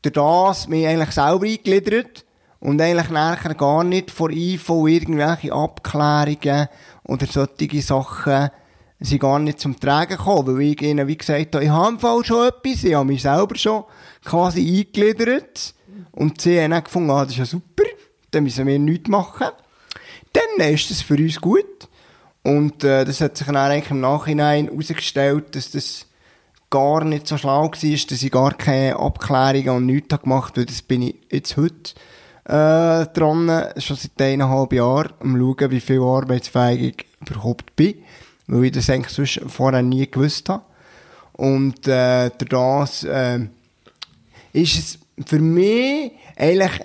[0.03, 2.25] durch das mich eigentlich selber eingegliedert
[2.61, 6.69] und eigentlich nachher gar nicht vor IV irgendwelche Abklärungen
[7.05, 8.51] oder solche Sachen
[9.01, 11.99] sind gar nicht zum Tragen gekommen, weil ich ihnen, wie gesagt habe, ich habe im
[11.99, 13.85] Fall schon etwas, ich habe mich selber schon
[14.25, 15.75] quasi eingegliedert.
[16.13, 17.85] Und sie haben dann gefunden, ah, das ist ja super,
[18.31, 19.49] dann müssen wir nichts machen.
[20.33, 21.89] Dann ist das für uns gut.
[22.43, 26.07] Und äh, das hat sich dann eigentlich im Nachhinein herausgestellt, dass das
[26.71, 30.67] gar nicht so schlau war, dass ich gar keine Abklärungen und nichts gemacht habe, weil
[30.67, 31.95] das bin ich jetzt heute
[32.45, 37.95] äh, dran, schon seit eineinhalb Jahren, am schauen, wie viel arbeitsfähig ich überhaupt bin,
[38.47, 40.65] weil ich das eigentlich sonst vorher nie gewusst habe.
[41.33, 43.41] Und äh, das äh,
[44.53, 46.81] ist es für mich eigentlich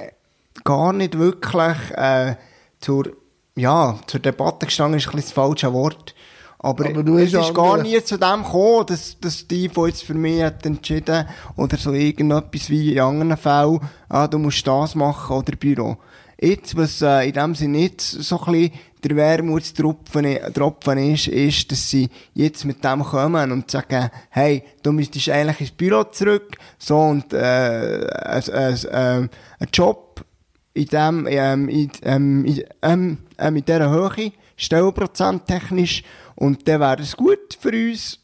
[0.64, 2.36] gar nicht wirklich äh,
[2.80, 3.12] zur,
[3.56, 6.16] ja, zur Debatte gestanden, ist ein bisschen das falsche Wort.
[6.62, 10.04] Aber, Aber du es ist gar nie zu dem gekommen, dass, dass die, die jetzt
[10.04, 14.94] für mich hat entschieden oder so irgendetwas wie in anderen Fällen, ah, du musst das
[14.94, 15.98] machen oder Büro.
[16.42, 18.72] Jetzt, was äh, in dem Sinne nicht so ein bisschen
[19.04, 25.30] der Wermutstropfen ist, ist, dass sie jetzt mit dem kommen und sagen, hey, du müsstest
[25.30, 30.26] eigentlich ins Büro zurück, so und äh, ein, ein, ähm, ein Job
[30.74, 36.04] in dem, ähm, in, ähm, in, ähm, ähm, in dieser Höhe, stellprozenttechnisch,
[36.40, 38.20] und dann wäre es gut für uns.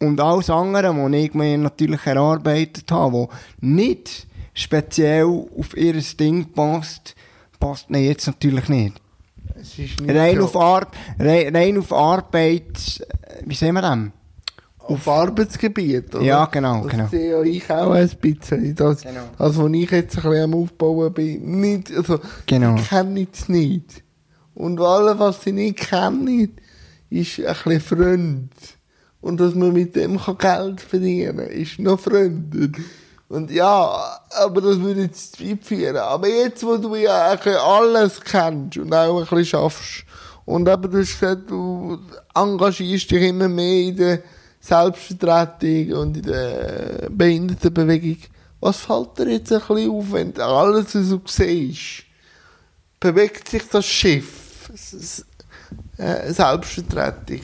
[0.00, 3.28] Und alles andere, was ich mir natürlich erarbeitet habe, wo
[3.60, 7.14] nicht speziell auf ihr Ding passt,
[7.60, 9.00] passt mir jetzt natürlich nicht.
[9.76, 10.44] Nicht Rein so.
[10.44, 10.86] auf, Ar
[11.18, 13.06] rein, rein auf Arbeit,
[13.44, 13.98] wie sehen wir das?
[14.78, 16.24] Auf Arbeitsgebiet, oder?
[16.24, 17.06] Ja, genau, das genau.
[17.08, 18.74] sehe ja ich auch ein bisschen.
[18.74, 19.20] Das, Genau.
[19.36, 22.76] das, was ich jetzt ein bisschen am Aufbauen bin, nicht, also, Genau.
[22.76, 24.02] ich kenne es nicht.
[24.54, 26.56] Und alles, was sie nicht kennen,
[27.10, 28.52] ist ein bisschen Freund.
[29.20, 32.76] Und dass man mit dem Geld verdienen kann, ist noch Freund.
[33.28, 35.96] Und ja, aber das würde jetzt zu weit führen.
[35.96, 40.04] Aber jetzt, wo du ja eigentlich alles kennst und auch ein bisschen schaffst,
[40.44, 41.98] und eben du hast gesagt, du
[42.34, 44.22] engagierst dich immer mehr in der
[44.60, 48.16] Selbstvertretung und in der Behindertenbewegung.
[48.58, 52.04] Was fällt dir jetzt ein bisschen auf, wenn du alles so siehst?
[52.98, 54.70] Bewegt sich das Schiff?
[55.96, 57.40] Äh, Selbstvertretung.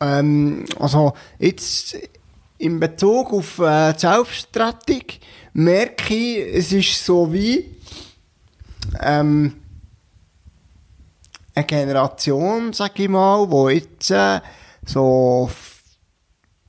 [0.00, 1.96] Ähm, also, jetzt,
[2.58, 5.02] in Bezug auf äh, die Selbstvertretung,
[5.52, 7.76] merke ich, es ist so wie,
[9.00, 9.56] ähm,
[11.54, 14.40] eine Generation, sag ich mal, wo jetzt äh,
[14.86, 15.82] so f-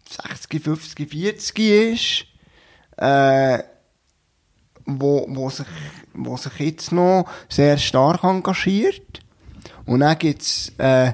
[0.09, 2.25] 60, 50, 40 ist,
[2.97, 3.63] äh,
[4.85, 5.65] wo, wo, sich,
[6.13, 9.21] wo sich jetzt noch sehr stark engagiert.
[9.85, 11.13] Und dann gibt's äh,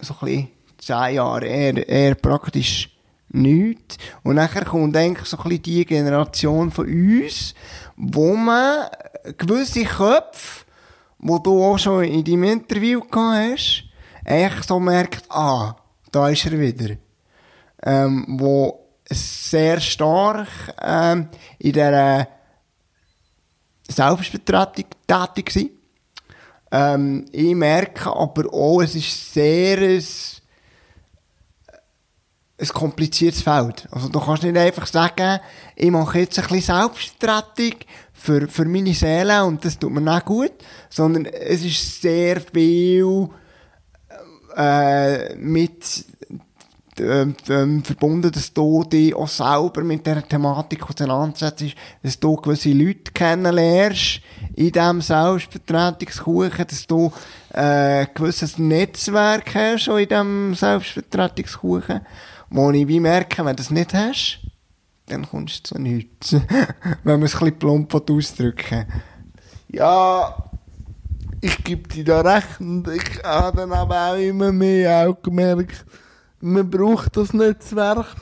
[0.00, 0.48] so ein bisschen
[0.78, 2.90] zehn Jahre eher, eher praktisch
[3.28, 3.96] nichts.
[4.22, 7.54] Und nachher kommt eigentlich so ein die Generation von uns,
[7.96, 8.88] wo man
[9.38, 10.64] gewisse Köpfe,
[11.18, 13.84] wo du auch schon in deinem Interview gehabt hast,
[14.24, 15.76] eigentlich so merkt, ah,
[16.10, 16.96] da ist er wieder.
[17.84, 20.48] Ähm, wo sehr stark
[20.80, 22.28] ähm, in dieser
[23.88, 25.70] Selbstvertretung tätig sind.
[26.72, 30.02] Ähm, ich merke aber auch, es ist sehr ein,
[32.58, 33.86] ein kompliziertes Feld.
[33.90, 35.38] Also du kannst nicht einfach sagen,
[35.76, 37.80] ich mache jetzt ein bisschen Selbstvertretung
[38.14, 40.52] für, für meine Seele und das tut mir nicht gut,
[40.88, 43.28] sondern es ist sehr viel
[44.56, 46.06] äh, mit
[47.00, 52.72] ähm, ähm, verbunden, dass du dich auch selber mit dieser Thematik auseinandersetzt, dass du gewisse
[52.72, 54.20] Leute kennenlernst
[54.54, 57.10] in diesem Selbstvertretungskuchen, dass du
[57.54, 62.02] äh, gewisses Netzwerk hast in diesem Selbstvertretungskuchen,
[62.50, 64.40] wo ich wie merke, wenn du das nicht hast,
[65.06, 66.32] dann kommst du zu nichts.
[67.04, 68.86] wenn man es ein bisschen plump ausdrücken
[69.68, 70.34] Ja,
[71.40, 72.60] ich gebe dir da recht.
[72.60, 75.84] Und ich habe dann aber auch immer mehr auch gemerkt,
[76.42, 78.16] man braucht das Netzwerk,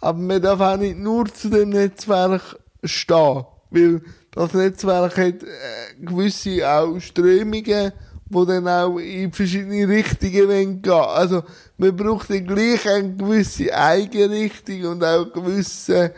[0.00, 5.94] aber man darf auch nicht nur zu dem Netzwerk stehen, weil das Netzwerk hat äh,
[6.00, 7.92] gewisse auch Strömungen,
[8.28, 10.92] die dann auch in verschiedene Richtungen gehen.
[10.92, 11.44] Also
[11.78, 16.12] man braucht dann gleich eine gewisse Eigenrichtung und auch gewisse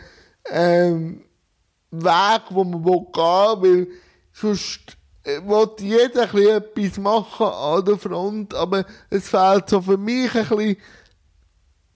[0.49, 1.21] ähm,
[1.91, 3.87] Weg, wo man gehen will, weil
[4.33, 9.97] sonst äh, will jeder ein etwas machen an der Front, aber es fehlt so für
[9.97, 10.77] mich ein bisschen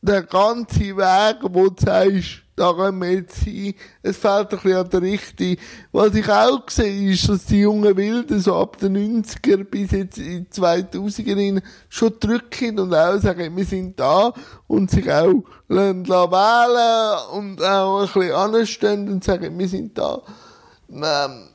[0.04, 3.74] der ganze Weg, wo du sagst, da gehen wir jetzt hin.
[4.04, 5.56] Es fehlt ein bisschen an der Richtung.
[5.92, 10.18] Was ich auch sehe, ist, dass die jungen Wilden so ab den 90er bis jetzt
[10.18, 14.34] in die 2000er rein schon drücken und auch sagen, wir sind da
[14.68, 20.22] und sich auch lassen wählen und auch ein bisschen anstehen und sagen, wir sind da.
[20.92, 21.48] Ähm,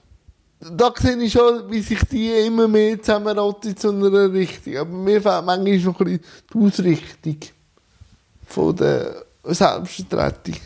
[0.58, 4.76] da sehe ich schon, wie sich die immer mehr zusammenrotten zu einer Richtung.
[4.78, 6.20] Aber mir fehlt manchmal noch ein bisschen
[6.52, 7.57] die Ausrichtung
[8.48, 10.56] von der Selbstvertretung.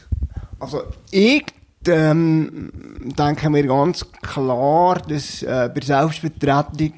[0.59, 1.45] Also ich
[1.87, 2.71] ähm,
[3.19, 6.95] denke mir ganz klar, dass äh, bei Selbstvertretung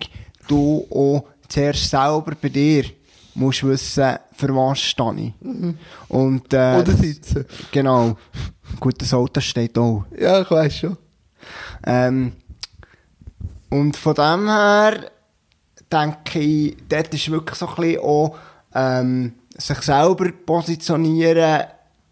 [0.47, 2.85] du auch zuerst selber bei dir
[3.35, 5.33] musst wissen, für was stehe ich.
[6.09, 7.47] Und, äh, Oder sitzen.
[7.73, 8.17] Genau.
[8.79, 10.05] Gut, das Auto steht auch.
[10.19, 10.97] Ja, ich weiß schon.
[11.87, 12.33] Ähm,
[13.71, 15.11] und von dem her
[15.91, 18.37] denke ich, dort ist wirklich so ein bisschen auch
[18.75, 21.65] ähm, sich selber positionieren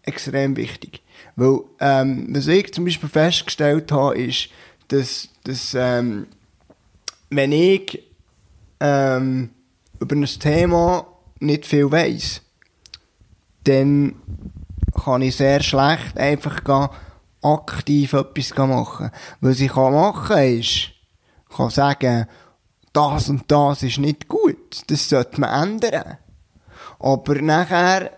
[0.03, 1.01] extrem wichtig.
[1.35, 4.49] Weil, ähm, was ich zum Beispiel festgestellt habe, ist,
[4.89, 6.27] dass, dass ähm,
[7.29, 8.03] wenn ich
[8.79, 9.49] ähm,
[9.99, 11.07] über ein Thema
[11.39, 12.41] nicht viel weiss,
[13.63, 14.15] dann
[15.03, 16.89] kann ich sehr schlecht einfach gehen,
[17.41, 19.11] aktiv etwas machen.
[19.41, 20.91] Was ich kann machen ist,
[21.49, 22.27] ich kann sagen,
[22.93, 24.83] das und das ist nicht gut.
[24.87, 26.17] Das sollte man ändern.
[27.03, 28.11] Aber nachher,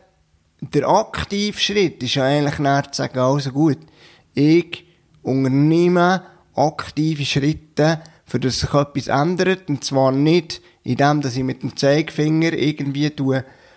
[0.61, 3.79] der aktive Schritt ist ja eigentlich nachher zu sagen, also gut,
[4.35, 4.85] ich
[5.23, 6.21] unternehme
[6.53, 9.69] aktive Schritte, für dass sich etwas ändert.
[9.69, 13.11] Und zwar nicht, indem dass ich mit dem Zeigefinger irgendwie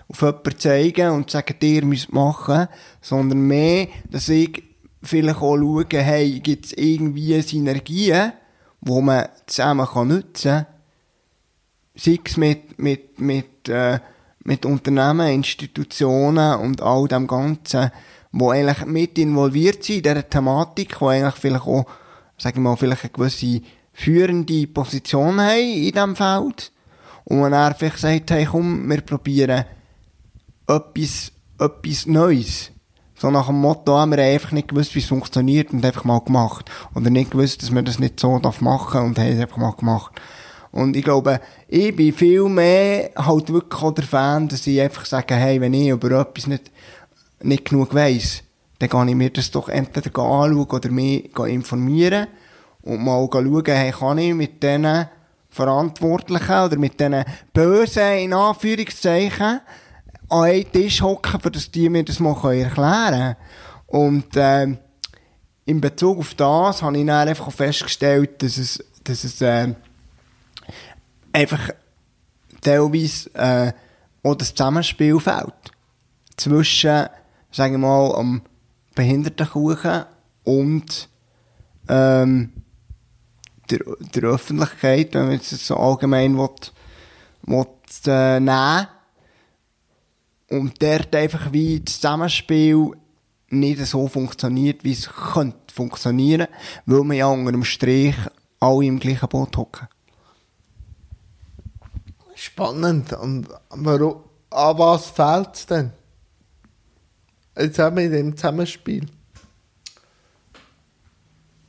[0.09, 2.68] auf jemanden zeigen und sagen, ihr müsst machen,
[3.01, 4.62] sondern mehr, dass ich
[5.03, 8.35] vielleicht auch schaue, hey, gibt es irgendwie Synergien,
[8.83, 10.66] die man zusammen kann nutzen kann,
[11.94, 14.01] sei es mit, mit, mit, äh,
[14.44, 17.90] mit Unternehmen, Institutionen und all dem Ganzen,
[18.33, 21.87] wo eigentlich mit involviert sind in dieser Thematik, wo eigentlich vielleicht auch,
[22.37, 26.72] sagen wir mal, vielleicht eine gewisse führende Position haben in diesem Feld.
[27.24, 29.64] Und man dann vielleicht sagt, hey, komm, wir probieren
[30.66, 32.70] etwas, etwas Neues.
[33.14, 36.05] So nach dem Motto, ah, wir haben einfach nicht gewusst, wie es funktioniert und einfach
[36.05, 36.70] mal gemacht.
[36.94, 39.72] Oder nicht gewusst, dass man das nicht so darf machen und haben es einfach mal
[39.72, 40.12] gemacht.
[40.70, 45.07] Und ich glaube, ich bin viel mehr halt wirklich auch der Fan, dass ich einfach
[45.07, 46.70] sage, hey, wenn ich über etwas nicht,
[47.42, 48.42] nicht genug weiss,
[48.78, 52.28] dann kann ich mir das doch entweder anschauen oder mich informieren
[52.83, 55.09] und mal schauen, hey, kann ich mit diesen
[55.50, 59.61] Verantwortlichen oder mit diesen Bösen, in Anführungszeichen,
[60.28, 63.37] an einen Tisch hocken, für dass die mir das mal erklären können.
[63.87, 64.76] Und, äh,
[65.64, 69.74] in Bezug auf das habe ich dann einfach festgestellt, dass es, dass es, äh,
[71.33, 71.71] einfach
[72.61, 73.73] teilweise, äh,
[74.23, 75.55] auch das Zusammenspiel fehlt.
[76.37, 77.07] Zwischen,
[77.51, 78.43] sagen wir mal, am
[78.95, 80.05] Behindertenkuchen
[80.45, 81.09] und,
[81.88, 82.53] ähm,
[83.71, 83.81] der,
[84.14, 86.49] der Öffentlichkeit, wenn man jetzt so allgemein will,
[87.43, 87.67] will,
[88.07, 88.87] äh, nehmen
[90.51, 92.93] und dort einfach wie das Zusammenspiel
[93.51, 96.49] nicht so funktioniert, wie es könnte funktionieren,
[96.87, 98.17] weil wir ja unter dem Strich
[98.61, 99.88] alle im gleichen Boot hocken.
[102.38, 103.12] Spannend.
[103.14, 105.92] Und warum, an was fehlt es denn?
[107.59, 109.07] Jetzt haben wir in dem Zusammenspiel.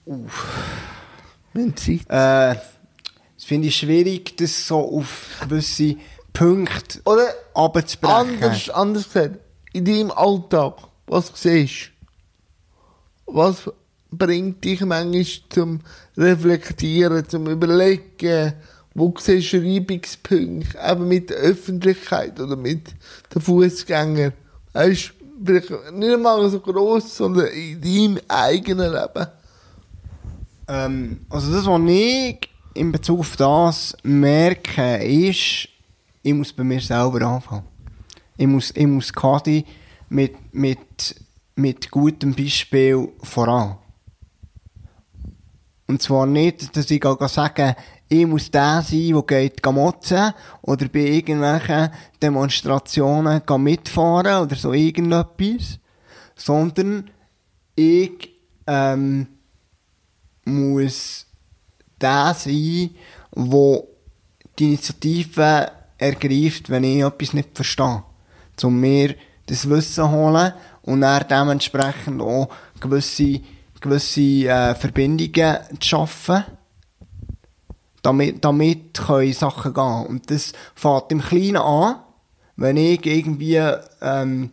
[0.05, 0.47] Uff.
[1.53, 2.01] Wenn Zeit.
[2.07, 2.59] Äh,
[3.35, 5.95] das finde ich schwierig, das so auf gewisse
[6.33, 8.43] Punkte Oder abzubrechen.
[8.43, 9.39] anders, anders gesagt,
[9.73, 10.75] in deinem Alltag,
[11.07, 11.89] was siehst
[13.25, 13.33] du?
[13.33, 13.71] Was
[14.11, 15.79] bringt dich manchmal zum
[16.15, 18.53] Reflektieren, zum Überlegen?
[18.93, 20.77] Wo siehst du Reibungspunkte?
[20.85, 22.93] Eben mit der Öffentlichkeit oder mit
[23.33, 24.33] den Fußgängern?
[24.73, 29.27] Weißt vielleicht nicht einmal so gross, sondern in deinem eigenen Leben.
[30.67, 35.67] Ähm, also das, was ich in Bezug auf das merke, ist,
[36.21, 37.63] ich muss bei mir selber anfangen.
[38.37, 39.65] Ich muss, ich muss quasi
[40.09, 41.15] mit, mit,
[41.55, 43.77] mit gutem Beispiel voran.
[45.87, 47.75] Und zwar nicht, dass ich sage,
[48.11, 55.77] ich muss der sein, der geht motzen oder bei irgendwelchen Demonstrationen mitfahren oder so irgendetwas,
[56.35, 57.09] sondern
[57.75, 58.31] ich
[58.65, 59.27] ähm,
[60.43, 61.27] muss
[62.01, 62.89] der sein,
[63.35, 63.83] der
[64.57, 68.03] die Initiative ergreift, wenn ich etwas nicht verstehe.
[68.63, 73.39] Um mir das Wissen holen und dann dementsprechend auch gewisse,
[73.79, 76.43] gewisse äh, Verbindungen zu schaffen,
[78.01, 80.05] damit, damit können Sachen gehen.
[80.07, 81.97] Und das fängt im Kleinen an,
[82.55, 83.61] wenn ich irgendwie
[84.01, 84.51] ähm,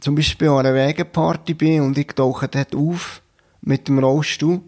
[0.00, 3.22] zum Beispiel an einer Wegeparty bin und ich tauche dort auf
[3.60, 4.60] mit dem Rollstuhl,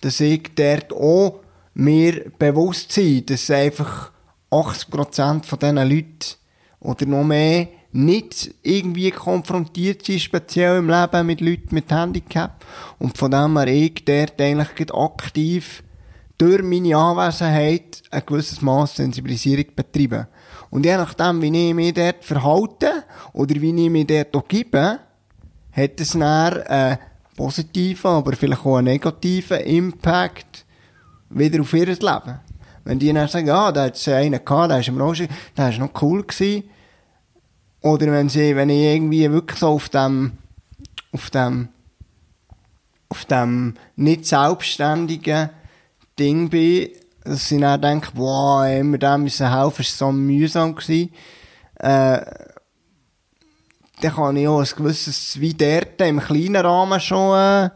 [0.00, 1.40] dass ich dort auch
[1.74, 4.12] mir bewusst sein, dass einfach
[4.50, 6.36] 80% von diesen Leuten
[6.80, 12.64] oder noch mehr nicht irgendwie konfrontiert sind, speziell im Leben mit Leuten mit Handicap.
[12.98, 15.82] Und von dem her ich dort eigentlich aktiv
[16.38, 20.26] durch meine Anwesenheit ein gewisses Maß Sensibilisierung betreiben.
[20.70, 24.98] Und je nachdem, wie ich mich dort verhalte oder wie ich mich dort auch gebe,
[25.72, 26.98] hat es dann einen
[27.36, 30.64] positiven, aber vielleicht auch einen negativen Impact
[31.30, 32.40] wieder auf ihr Leben.
[32.84, 35.26] Wenn die dann sagen, ja, da hat es einen gehabt, der ist im Roger,
[35.56, 36.64] der ist noch cool gewesen.
[37.80, 40.32] Oder wenn sie, wenn ich irgendwie wirklich so auf dem,
[41.12, 41.68] auf dem,
[43.08, 45.50] auf dem nicht selbstständigen
[46.18, 46.90] Ding bin,
[47.24, 51.12] dass sie dann denken, boah, immer dem müssen helfen, ist so mühsam gewesen,
[51.76, 52.20] äh,
[54.00, 57.70] dann kann ich auch ein gewisses, wie dort im kleinen Rahmen schon, äh,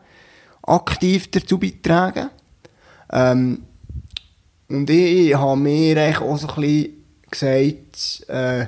[0.62, 2.30] aktiv dazu beitragen.
[3.10, 3.64] Ähm,
[4.68, 8.66] und ich, ich habe mir eigentlich auch so ein bisschen gesagt, äh,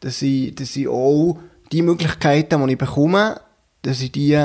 [0.00, 1.38] dass ich, dass ich auch
[1.72, 3.40] die Möglichkeiten, die ich bekomme,
[3.82, 4.40] dass ich die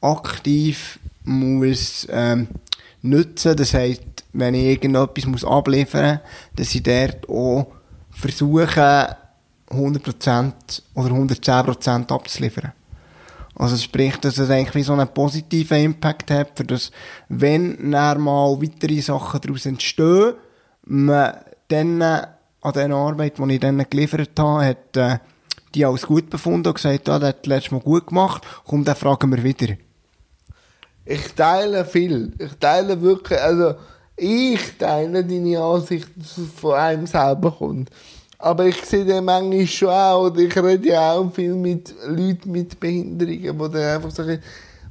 [0.00, 2.48] aktiv muss, ähm,
[3.02, 3.56] nutzen.
[3.56, 7.66] Das heisst, wenn ich irgendetwas muss abliefern muss, dass ich dort auch
[8.10, 9.16] versuche,
[9.70, 10.52] 100%
[10.94, 12.72] oder 110% abzuliefern.
[13.54, 16.90] Also sprich, dass es eigentlich wie so einen positiven Impact hat, für das,
[17.28, 20.34] wenn dann mal weitere Sachen daraus entstehen,
[20.86, 21.34] man
[21.68, 25.18] dann an der Arbeit, die ich dann geliefert habe, hat äh,
[25.74, 28.96] die als gut befunden und gesagt, ja, das hat letztes Mal gut gemacht, komm, dann
[28.96, 29.76] fragen wir wieder.
[31.04, 32.32] Ich teile viel.
[32.38, 33.74] Ich teile wirklich, also
[34.16, 37.90] ich teile deine Ansicht, dass es von einem selber kommt.
[38.38, 42.52] Aber ich sehe den manchmal schon auch, oder ich rede ja auch viel mit Leuten
[42.52, 44.40] mit Behinderungen, die dann einfach sagen,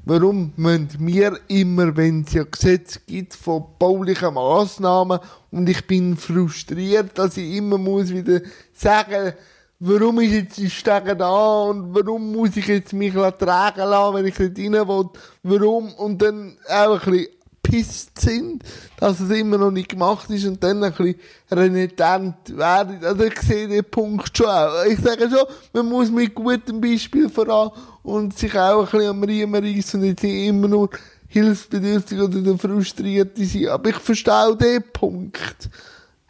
[0.06, 5.20] warum müssen wir immer, wenn es ja Gesetze gibt von baulichen Massnahmen
[5.52, 8.42] und ich bin frustriert, dass ich immer muss wieder
[8.74, 9.34] sagen,
[9.80, 14.26] warum ist jetzt die Stege da und warum muss ich jetzt mich tragen lassen, wenn
[14.26, 15.10] ich nicht rein will,
[15.44, 18.64] warum und dann auch ein bisschen pisst sind,
[18.98, 21.16] dass es immer noch nicht gemacht ist und dann ein bisschen
[21.52, 23.04] renitent werden.
[23.04, 24.86] Also ich sehe den Punkt schon auch.
[24.86, 27.72] Ich sage schon, man muss mit gutem Beispiel voran
[28.04, 30.90] und sich auch ein bisschen am Riemen reissen und nicht immer nur
[31.28, 33.68] hilfsbedürftig oder frustriert sein.
[33.68, 35.70] Aber ich verstehe den Punkt.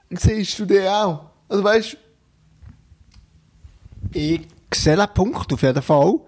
[0.10, 1.22] Siehst du den auch?
[1.48, 1.98] Also weißt
[4.14, 6.20] Ich sehe den Punkt auf jeden Fall.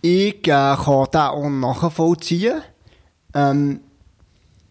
[0.00, 2.62] Ich äh, kann den auch nachvollziehen.
[3.34, 3.80] Ähm,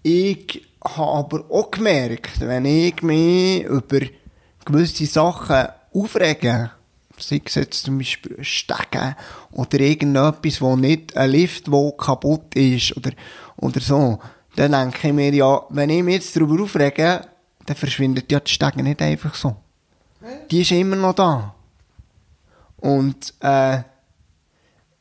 [0.03, 3.99] ich habe aber auch gemerkt, wenn ich mich über
[4.65, 6.71] gewisse Sachen aufrege,
[7.17, 9.15] sei es jetzt zum Beispiel Stegen
[9.51, 13.11] oder irgendetwas, wo nicht ein Lift, wo kaputt ist oder,
[13.57, 14.19] oder so,
[14.55, 17.21] dann denke ich mir, ja, wenn ich mich jetzt darüber aufrege,
[17.65, 19.55] dann verschwindet ja die Stege nicht einfach so.
[20.49, 21.53] Die ist immer noch da.
[22.77, 23.79] Und, äh,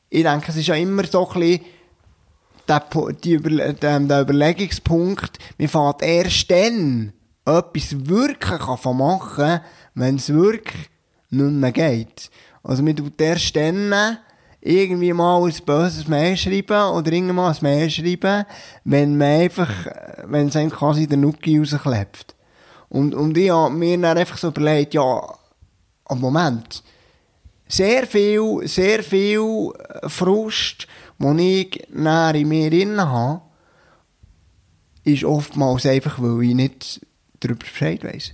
[0.09, 1.65] ich denke, es ist ja immer so ein bisschen,
[2.69, 7.13] der, Überlegungspunkt, man fährt erst dann
[7.45, 9.61] etwas wirklich machen
[9.95, 10.91] wenn es wirklich
[11.31, 12.31] nicht mehr geht.
[12.63, 14.19] Also man tut erst dann
[14.61, 18.45] irgendwie mal ein böses Mail schreiben oder irgendwann mal ein Mail schreiben,
[18.85, 19.71] wenn man einfach,
[20.25, 22.35] wenn es einem quasi der Nuki rausklebt.
[22.89, 25.21] Und, und ich habe mir dann einfach so überlegt, ja,
[26.05, 26.83] am Moment,
[27.69, 29.73] sehr viel, sehr viel
[30.07, 30.87] Frust,
[31.19, 33.43] den ich näher in mir drin habe,
[35.05, 37.07] ist oftmals einfach, weil ich nicht
[37.41, 38.33] darüber Bescheid weiss.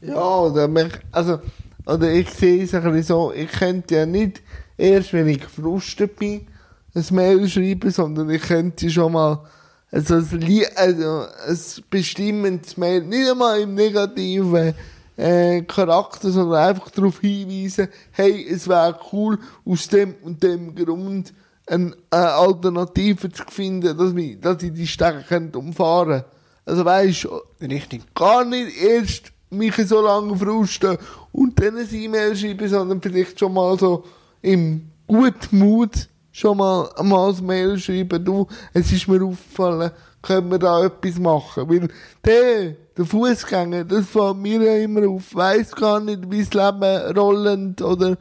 [0.00, 1.40] Ja, oder, mich, also,
[1.86, 4.42] oder ich sehe es ein bisschen so, ich könnte ja nicht
[4.76, 6.46] erst, wenn ich gefrustet bin,
[6.94, 9.44] ein Mail schreiben, sondern ich könnte schon mal
[9.90, 11.58] also ein, also ein
[11.90, 14.74] bestimmendes Mail, nicht einmal im negativen
[15.16, 21.32] äh, Charakter, sondern einfach darauf hinweisen, hey, es wäre cool, aus dem und dem Grund
[21.66, 26.26] eine, eine Alternative zu finden, dass, wir, dass ich die Strecke umfahren könnte.
[26.64, 27.28] Also weisst
[27.60, 28.02] Richtig.
[28.14, 30.98] gar nicht erst mich so lange frusten
[31.32, 34.04] und dann ein E-Mail schreiben, sondern vielleicht schon mal so
[34.42, 39.90] im guten Mut schon mal, mal ein Mail schreiben, du, es ist mir aufgefallen,
[40.20, 41.68] können wir da etwas machen?
[41.68, 41.88] Weil
[42.24, 47.16] der, der Fußgänger, das fällt mir ja immer auf, weiss gar nicht, wie das Leben
[47.18, 48.16] rollend oder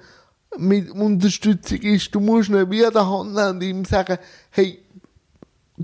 [0.58, 2.14] mit Unterstützung ist.
[2.14, 4.18] Du musst nicht wie an der Hand nehmen und ihm sagen,
[4.52, 4.80] hey,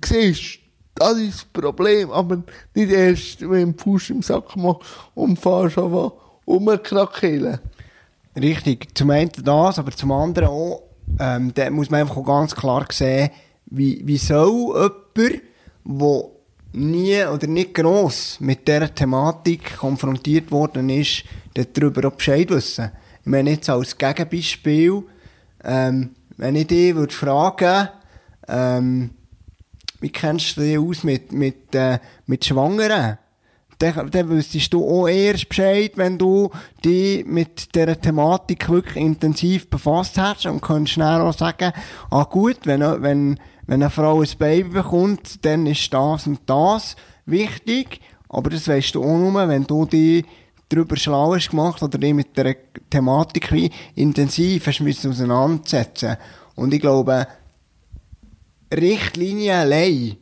[0.04, 0.62] siehst
[0.96, 2.44] das ist das Problem, aber
[2.76, 4.82] nicht erst, wenn du Fuß im Sack machst
[5.16, 6.12] und fährst einfach
[6.46, 7.60] rumkrakehlen.
[8.36, 10.84] Richtig, zum einen das, aber zum anderen auch,
[11.20, 13.30] ähm, da muss man einfach auch ganz klar sehen,
[13.66, 15.42] wie, wie soll jemand,
[15.86, 16.31] der
[16.74, 22.92] nie oder nicht gross mit dieser Thematik konfrontiert worden ist, darüber auch Bescheid wissen.
[23.22, 25.04] Ich meine jetzt als Gegenbeispiel,
[25.64, 27.90] ähm, wenn ich dich würde fragen,
[28.48, 29.12] ähm,
[30.00, 33.18] wie kennst du dich aus mit, mit, äh, mit Schwangeren?
[33.78, 36.52] Dann, dann wüsstest du auch erst Bescheid, wenn du
[36.86, 41.72] dich mit dieser Thematik wirklich intensiv befasst hast und kannst schnell auch sagen,
[42.12, 43.40] ah gut, wenn, wenn,
[43.72, 48.96] wenn eine Frau ein Baby bekommt, dann ist das und das wichtig, aber das weißt
[48.96, 50.26] du auch nur, wenn du dich
[50.68, 52.58] darüber schlau hast gemacht oder dich mit der
[52.90, 56.18] Thematik wie intensiv hast müssen auseinandersetzen.
[56.56, 57.26] Und ich glaube,
[58.74, 60.18] Richtlinien allein,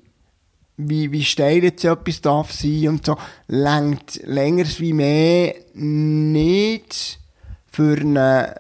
[0.78, 7.20] wie, wie steil jetzt etwas darf sein und so, längt länger wie mehr nicht
[7.66, 8.54] für eine,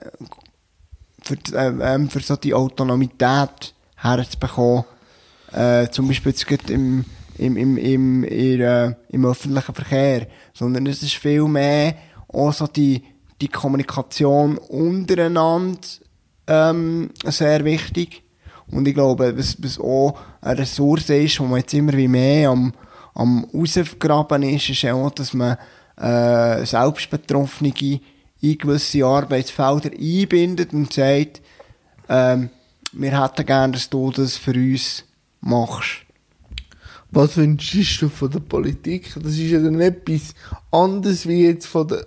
[1.21, 4.85] für, äh, ähm, für so die Autonomität herzubekommen.
[5.51, 7.05] Äh, zum Beispiel jetzt im,
[7.37, 10.27] im, im, im, in, äh, im öffentlichen Verkehr.
[10.53, 11.95] Sondern es ist viel mehr
[12.27, 13.03] auch so die,
[13.41, 15.79] die Kommunikation untereinander,
[16.47, 18.23] ähm, sehr wichtig.
[18.71, 22.49] Und ich glaube, was, was auch eine Ressource ist, wo man jetzt immer wie mehr
[22.49, 22.73] am,
[23.15, 25.57] am rausgraben ist, ist auch, dass man
[25.97, 27.73] äh, Selbstbetroffene
[28.41, 31.41] in gewisse Arbeitsfelder einbindet und sagt,
[32.07, 32.49] ähm,
[32.91, 35.03] wir hätten gerne, dass du das für uns
[35.41, 36.05] machst.
[37.11, 39.13] Was wünschst du von der Politik?
[39.15, 40.35] Das ist ja dann etwas
[40.71, 42.05] anderes wie jetzt von der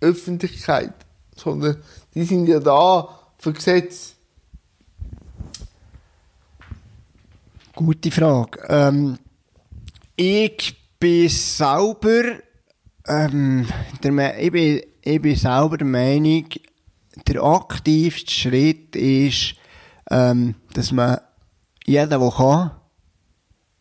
[0.00, 0.94] Öffentlichkeit,
[1.36, 1.76] sondern
[2.14, 3.08] die sind ja da
[3.38, 4.14] für Gesetze.
[7.74, 8.60] Gute Frage.
[8.68, 9.18] Ähm,
[10.16, 12.40] ich bin selber,
[13.06, 13.66] ähm,
[14.02, 16.46] der, ich, bin, ich bin selber der Meinung,
[17.26, 19.54] der aktivste Schritt ist,
[20.10, 21.18] ähm, dass man
[21.84, 22.70] jeder, der kann,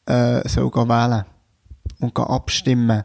[0.05, 1.25] äh, soll wählen
[1.99, 3.03] und abstimmen.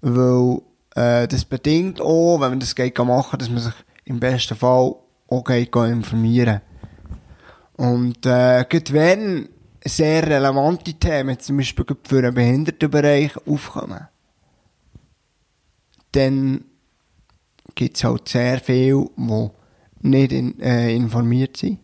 [0.00, 0.62] Weil
[0.94, 3.74] äh, das bedingt auch, wenn man das geht machen, dass man sich
[4.04, 4.94] im besten Fall
[5.28, 6.60] auch geht informieren.
[7.76, 9.48] Und äh, gerade wenn
[9.84, 14.08] sehr relevante Themen, zum Beispiel für den Behindertenbereich, aufkommen,
[16.12, 16.64] dann
[17.74, 19.50] gibt es halt sehr viele, die
[20.02, 21.78] nicht in, äh, informiert sind.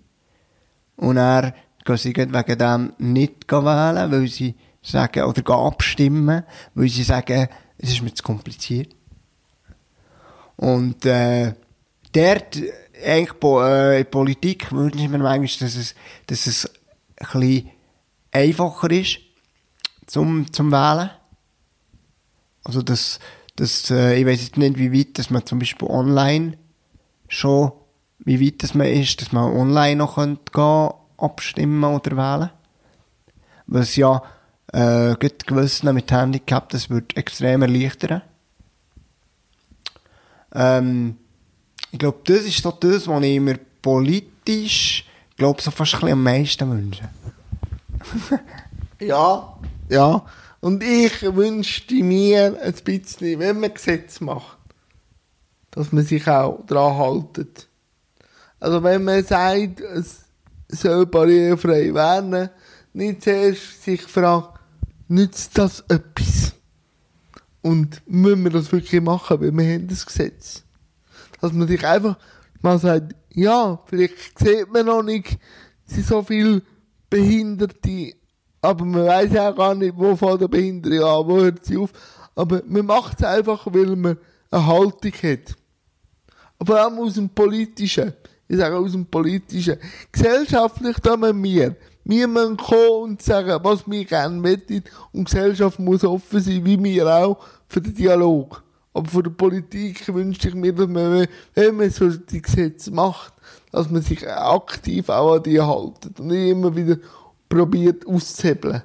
[0.96, 6.44] Und er gehen wegen dem nicht wählen, weil sie sagen, oder abstimmen,
[6.74, 8.94] weil sie sagen, es ist mir zu kompliziert.
[10.56, 11.54] Und, äh,
[12.12, 12.58] dort,
[13.04, 15.94] eigentlich, äh, in Politik wünsche ich mir manchmal, dass es,
[16.26, 16.70] dass es
[17.16, 17.70] ein bisschen
[18.32, 19.18] einfacher ist,
[20.06, 21.10] zum, zum Wählen.
[22.64, 23.20] Also, dass,
[23.56, 26.58] dass, äh, ich weiß jetzt nicht, wie weit, dass man zum Beispiel online
[27.28, 27.72] schon,
[28.26, 32.50] wie weit das man ist, dass man online noch gehen könnte, abstimmen oder wählen.
[33.68, 34.20] Was ja
[34.72, 35.14] äh,
[35.46, 38.22] gewissen mit Handicap, das wird extrem erleichtern.
[40.52, 41.16] Ähm,
[41.92, 45.06] ich glaube, das ist so das, was ich mir politisch,
[45.36, 47.08] glaube so fast am meisten wünsche.
[49.00, 49.56] ja,
[49.88, 50.26] ja.
[50.60, 54.58] Und ich wünschte mir ein bisschen, wenn man Gesetze macht,
[55.70, 57.68] dass man sich auch daran haltet.
[58.66, 60.24] Also wenn man sagt, es
[60.66, 62.50] soll barrierefrei werden,
[62.94, 64.58] nicht zuerst sich fragen,
[65.06, 66.52] nützt das etwas?
[67.62, 70.64] Und müssen wir das wirklich machen, weil wir haben das Gesetz.
[71.40, 72.18] Dass man sich einfach
[72.60, 75.38] mal sagt, ja, vielleicht sieht man noch nicht
[75.86, 76.60] so viele
[77.08, 78.14] Behinderte,
[78.62, 81.92] aber man weiß ja gar nicht, wo fängt der Behinderung an, wo hört sie auf.
[82.34, 84.18] Aber man macht es einfach, weil man
[84.50, 85.54] eine Haltung hat.
[86.58, 88.12] Aber auch aus dem Politischen
[88.48, 89.76] ich sage aus dem Politischen,
[90.12, 95.78] gesellschaftlich müssen wir, wir müssen kommen und sagen, was wir gerne möchten und die Gesellschaft
[95.78, 97.38] muss offen sein, wie wir auch,
[97.68, 98.62] für den Dialog.
[98.94, 103.32] Aber von der Politik wünsche ich mir, dass man, wenn man so die Gesetze macht,
[103.72, 106.96] dass man sich aktiv auch an die haltet und nicht immer wieder
[107.48, 108.82] probiert auszuhebeln.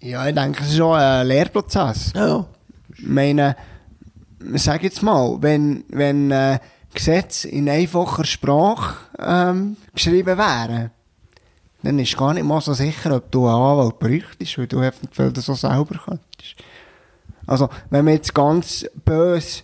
[0.00, 2.12] Ja, ich denke, es ist auch ein Lehrprozess.
[2.14, 2.46] Ja.
[2.96, 3.56] Ich meine,
[4.54, 6.58] sag jetzt mal, wenn, wenn äh,
[6.94, 10.90] Gesetze in einfacher Sprache ähm, geschrieben wären,
[11.82, 15.32] dann ist gar nicht mal so sicher, ob du einen Anwalt bräuchtest, weil du eventuell
[15.32, 16.56] das auch selber könntest.
[17.46, 19.62] Also, wenn man jetzt ganz böse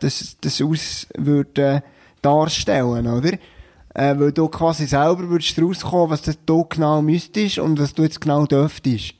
[0.00, 1.82] das, das aus würde
[2.22, 3.32] darstellen, oder?
[3.94, 8.20] Äh, weil du quasi selber würdest rauskommen, was du genau müsstest und was du jetzt
[8.20, 9.14] genau dürftest.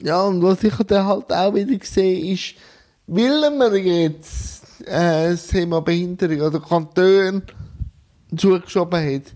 [0.00, 2.54] Ja, und was ich dann halt auch wieder sehe, ist,
[3.06, 7.42] will wir jetzt äh, das Thema Behinderung oder Kanton
[8.36, 9.34] zugeschoben hat,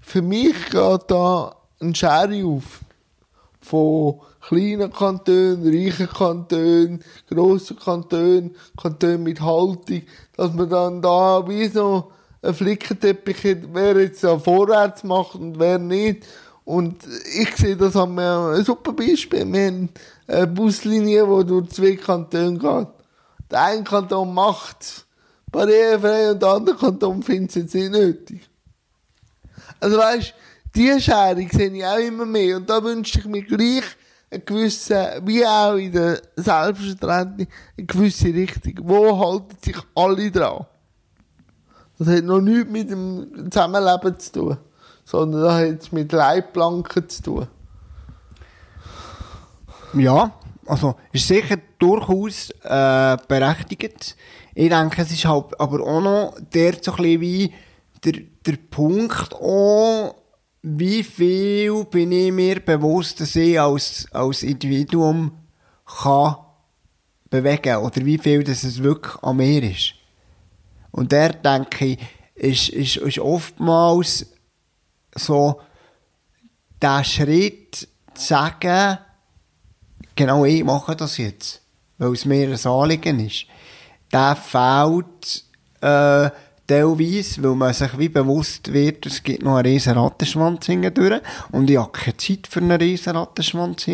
[0.00, 2.80] für mich geht da ein Schere auf.
[3.60, 10.02] Von kleinen Kantonen, reichen Kantonen, grossen Kantonen, Kantonen mit Haltung,
[10.36, 12.12] dass man dann da wie so
[12.42, 16.24] einen Flickenteppich hat, wer jetzt da vorwärts macht und wer nicht.
[16.64, 16.96] Und
[17.36, 19.50] ich sehe das haben wir ein super Beispiel.
[19.52, 19.88] Wir haben
[20.28, 22.95] eine Buslinie, die durch zwei Kantone geht.
[23.50, 25.06] Der eine Kanton macht es
[25.50, 28.48] barrierefrei und der andere Kanton findet es jetzt nicht nötig.
[29.80, 30.34] Also weißt,
[30.74, 32.56] diese Schere sehe ich auch immer mehr.
[32.56, 33.84] Und da wünsche ich mir gleich
[34.30, 37.46] eine gewisse, wie auch in der Selbstvertretung,
[37.78, 38.74] eine gewisse Richtung.
[38.82, 40.66] Wo halten sich alle dran?
[41.98, 44.58] Das hat noch nichts mit dem Zusammenleben zu tun,
[45.04, 47.46] sondern das hat es mit Leitplanken zu tun.
[49.94, 50.34] Ja,
[50.66, 54.16] also ist sicher durchaus äh, berechtigt.
[54.54, 57.52] Ich denke, es ist halt aber auch noch der so wie
[58.04, 58.14] der,
[58.44, 60.14] der Punkt auch,
[60.62, 65.32] wie viel bin ich mir bewusst, dass ich als, als Individuum
[65.84, 66.36] kann
[67.30, 69.94] bewegen oder wie viel dass es wirklich an mir ist.
[70.90, 71.98] Und der denke ich,
[72.34, 74.26] ist, ist, ist oftmals
[75.14, 75.60] so
[76.80, 78.98] der Schritt zu sagen,
[80.16, 81.60] genau ich mache das jetzt,
[81.98, 83.46] weil es mir ein Anliegen ist,
[84.12, 85.44] der fehlt
[85.80, 86.30] äh,
[86.66, 91.20] teilweise, weil man sich wie bewusst wird, es gibt noch einen riesen Rattenschwanz hindurch
[91.52, 93.86] und ich habe keine Zeit für einen riesen Rattenschwanz.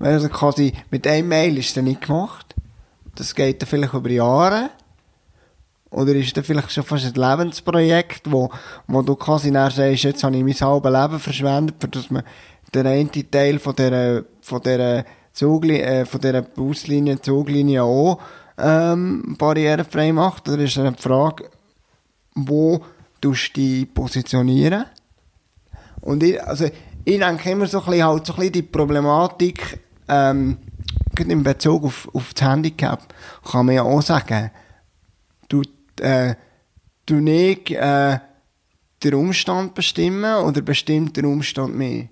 [0.00, 2.54] Weil also quasi mit einem Mail ist das nicht gemacht.
[3.14, 4.70] Das geht dann vielleicht über Jahre.
[5.90, 8.50] Oder ist das vielleicht schon fast ein Lebensprojekt, wo,
[8.86, 12.22] wo du quasi dann sagst, jetzt habe ich mein halbes Leben verschwendet, für dass man
[12.74, 18.20] den einen Teil von dieser, von dieser Zugli äh, von dieser Buslinie, Zuglinie auch,
[18.58, 20.48] ähm, barrierefrei macht?
[20.48, 21.48] Oder ist eine Frage,
[22.34, 22.84] wo
[23.20, 24.84] du dich positionieren?
[26.00, 26.66] Und ich, also,
[27.04, 30.58] ich denke immer so ein bisschen, halt so ein bisschen die Problematik, ähm,
[31.18, 33.14] in Bezug auf, auf das Handicap,
[33.50, 34.50] kann man ja auch sagen,
[35.48, 35.62] du,
[36.00, 36.34] äh,
[37.04, 38.18] du nicht, äh,
[39.02, 42.08] den Umstand bestimmen oder bestimmt der Umstand mehr?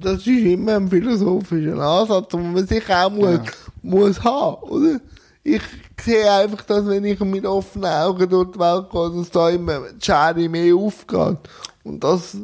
[0.00, 3.42] Das ist immer ein philosophischer Ansatz, den man sich auch muss, Ja.
[3.82, 5.00] muss haben, oder?
[5.42, 5.60] Ich
[6.02, 9.80] sehe einfach, dass wenn ich mit offenen Augen durch die Welt gehe, dass da immer
[9.92, 11.38] die Schere mehr aufgeht.
[11.82, 12.36] Und das,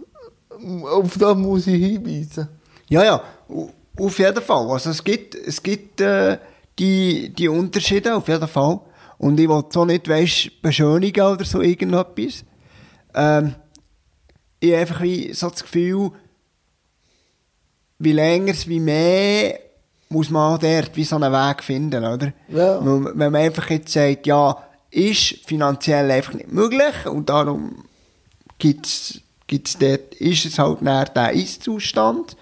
[0.50, 2.48] auf das muss ich hinweisen.
[2.90, 4.70] Ja, ja, au- auf jeden Fall.
[4.70, 6.36] Also es gibt, es gibt äh,
[6.78, 8.80] die, die Unterschiede, auf jeden Fall.
[9.16, 12.44] Und ich will so nicht, weißt, beschönigen oder so irgendetwas.
[13.14, 13.54] Ähm,
[14.60, 16.10] ich habe einfach wie so das Gefühl,
[18.00, 19.60] wie länger es, wie mehr
[20.08, 22.32] muss man auch dort wie so einen Weg finden, oder?
[22.48, 22.84] Ja.
[22.84, 24.56] Wenn man einfach jetzt sagt, ja,
[24.90, 27.84] ist finanziell einfach nicht möglich und darum
[28.58, 32.36] gibt's, gibt's dort, ist es halt näher der Ist-Zustand,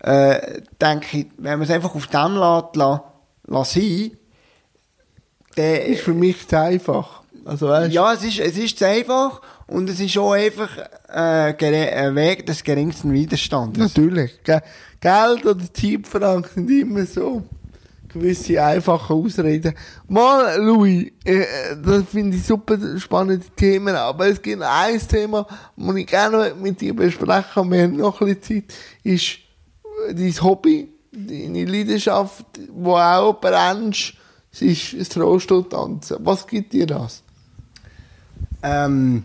[0.00, 3.12] äh, denke ich, wenn man es einfach auf dem lässt, la,
[3.46, 4.12] la sein,
[5.56, 7.22] dann, ist für mich zu einfach.
[7.44, 10.70] Also weißt, ja, es ist, es ist zu einfach und es ist auch einfach
[11.08, 13.94] äh, ein Weg des geringsten Widerstandes.
[13.94, 14.42] Natürlich.
[14.44, 14.60] Ge
[15.00, 17.42] Geld oder Zeitfragen sind immer so
[18.08, 19.74] gewisse einfache Ausreden.
[20.08, 21.44] Mal, Louis, äh,
[21.84, 25.46] das finde ich super spannende Themen, aber es gibt ein Thema,
[25.76, 29.38] das ich gerne mit dir besprechen wir haben noch ein bisschen Zeit, ist
[30.08, 34.14] äh, dein Hobby, deine Leidenschaft, wo auch brennst,
[34.52, 36.16] es ist das Rollstuhltanzen.
[36.20, 37.22] Was gibt dir das?
[38.62, 39.24] Ähm,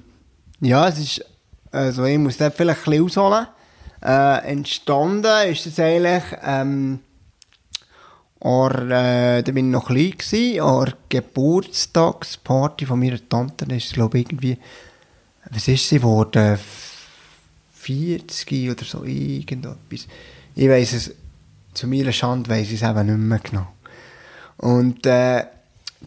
[0.61, 1.25] ja, es ist,
[1.71, 3.47] also ich muss dort vielleicht ein bisschen ausholen.
[4.03, 6.99] Äh, entstanden ist es eigentlich, ähm,
[8.39, 13.93] or, äh, da bin ich noch klein gewesen, or Geburtstagsparty von meiner Tante, das ist
[13.93, 14.57] glaube ich irgendwie,
[15.49, 16.57] was ist sie geworden,
[17.73, 20.07] 40 oder so, irgendetwas.
[20.55, 21.13] Ich weiss es,
[21.73, 23.67] zu meiner Schande weiss ich es eben nicht mehr genau.
[24.57, 25.45] Und äh,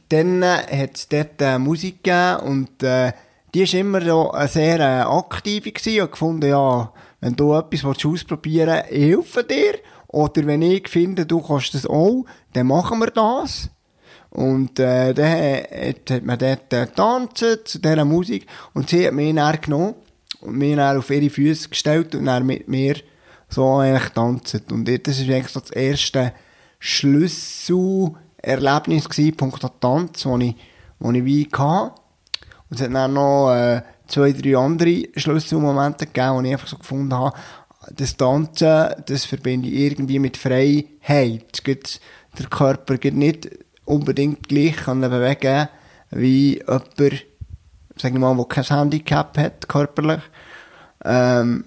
[0.08, 3.12] dann hat es dort äh, Musik gegeben und äh,
[3.54, 8.68] die war immer eine sehr äh, aktive gewesen und gefunden, ja, wenn du etwas ausprobieren
[8.68, 9.74] willst, ich helfe dir.
[10.08, 13.70] Oder wenn ich finde, du kannst das auch, dann machen wir das.
[14.30, 19.14] Und äh, dann hat, hat man dort äh, getanzt zu dieser Musik und sie hat
[19.14, 19.94] mich dann genommen
[20.40, 22.96] und mich dann auf ihre Füße gestellt und dann mit mir
[23.48, 24.60] so eigentlich getanzt.
[24.72, 26.32] Und das war eigentlich so das erste
[26.80, 30.56] Schlüsselerlebnis gewesen, punkto Tanz, das ich,
[30.98, 31.92] wo ich wie hatte.
[32.70, 36.78] Und es hat dann noch äh, zwei, drei andere Schlüsselmomente gegeben, wo ich einfach so
[36.78, 37.36] gefunden habe,
[37.94, 41.64] das Tanzen, das verbinde ich irgendwie mit Freiheit.
[41.64, 42.00] Geht
[42.38, 43.48] der Körper geht nicht
[43.84, 45.68] unbedingt gleich kann bewegen
[46.10, 47.26] wie jemand,
[47.96, 50.20] sagen wir mal, der kein Handicap hat, körperlich.
[51.04, 51.64] Ähm,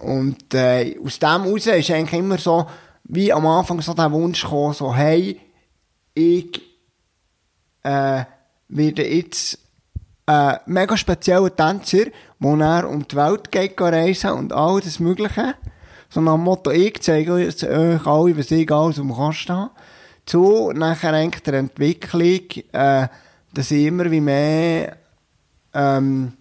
[0.00, 2.66] und äh, aus dem heraus ist eigentlich immer so,
[3.04, 5.40] wie am Anfang so der Wunsch gekommen, so, hey,
[6.14, 6.60] ich
[7.82, 8.24] äh,
[8.68, 9.58] werde jetzt
[10.28, 15.54] ein mega spezieller Tänzer, wo er um die Welt geht reisen und all das Mögliche.
[16.10, 19.70] So nach dem Motto, ich zeige euch alle, was ich alles um Kasten habe.
[20.26, 22.40] Zu, nachher eigentlich der Entwicklung,
[22.72, 23.08] äh,
[23.54, 24.98] dass ich immer wie mehr,
[25.72, 26.34] ähm,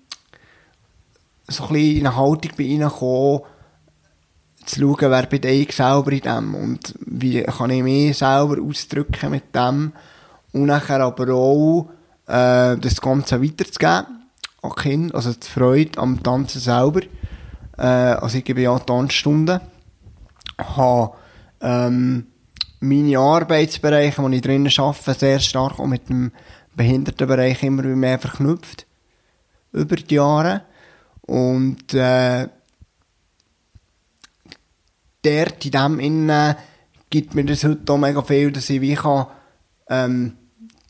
[1.47, 3.41] so ein bisschen in eine Haltung komme,
[4.65, 9.31] zu schauen, wer bin ich selber in dem und wie kann ich mich selber ausdrücken
[9.31, 9.93] mit dem
[10.51, 11.89] und nachher aber auch
[12.27, 14.27] äh, das Ganze weiterzugeben
[14.61, 17.01] an Kinder, also die Freude am Tanzen selber.
[17.77, 19.61] Äh, also ich gebe ja Tanzstunden,
[20.57, 21.13] habe
[21.61, 22.27] ähm,
[22.79, 26.31] meine Arbeitsbereiche, die ich drinnen arbeite, sehr stark auch mit dem
[26.75, 28.85] Behindertenbereich immer mehr verknüpft
[29.71, 30.61] über die Jahre
[31.21, 32.47] und äh,
[35.23, 36.55] dort in dem Innen
[37.09, 39.27] gibt mir das heute auch mega viel, dass ich wie kann,
[39.89, 40.37] ähm,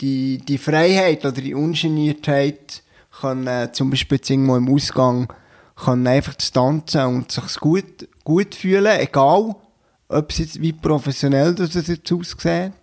[0.02, 2.84] die, die Freiheit oder die Ungeniertheit
[3.20, 5.32] kann, äh, zum Beispiel jetzt irgendwo im Ausgang,
[5.76, 9.56] kann einfach zu tanzen und sich gut, gut fühlen, egal,
[10.10, 12.74] ob es jetzt wie professionell das jetzt aussieht,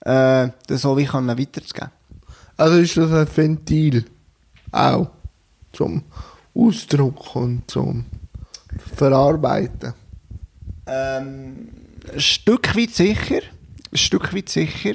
[0.00, 1.90] äh, das so wie kann weiterzugeben.
[2.56, 4.04] Also ist das ein Ventil
[4.72, 5.10] auch
[5.72, 6.02] zum
[6.54, 8.04] Ausdruck und zum
[8.96, 9.94] Verarbeiten?
[10.86, 11.68] Ähm,
[12.12, 13.42] ein Stück weit sicher.
[13.92, 14.94] Ein Stück weit sicher.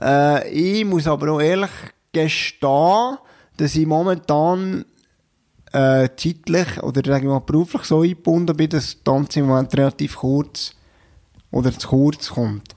[0.00, 1.70] Äh, ich muss aber auch ehrlich
[2.12, 3.18] gestehen,
[3.56, 4.84] dass ich momentan
[5.72, 9.76] äh, zeitlich oder sagen wir mal, beruflich so eingebunden bin, dass das Tanzen im Moment
[9.76, 10.72] relativ kurz
[11.50, 12.74] oder zu kurz kommt.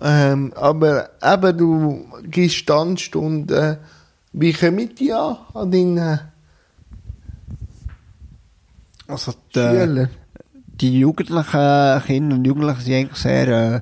[0.00, 3.78] Ähm, aber eben, du gibst Tanzstunden.
[4.32, 6.20] Wie kommen die an, an deinen
[9.08, 10.10] Also die, Schülern?
[10.66, 13.80] die jugendlichen Kinder und Jugendlichen sind eigentlich sehr äh,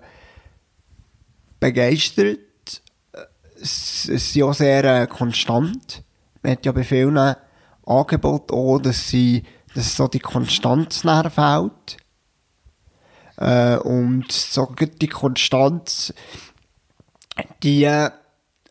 [1.60, 2.38] begeistert.
[3.66, 6.02] Es sind auch sehr äh, konstant.
[6.42, 7.18] Man hat ja bei vielen
[7.84, 9.42] Angeboten auch, dass, sie,
[9.74, 11.96] dass so die Konstanz nachher fehlt.
[13.36, 16.14] Äh, und so die Konstanz,
[17.62, 18.10] die äh,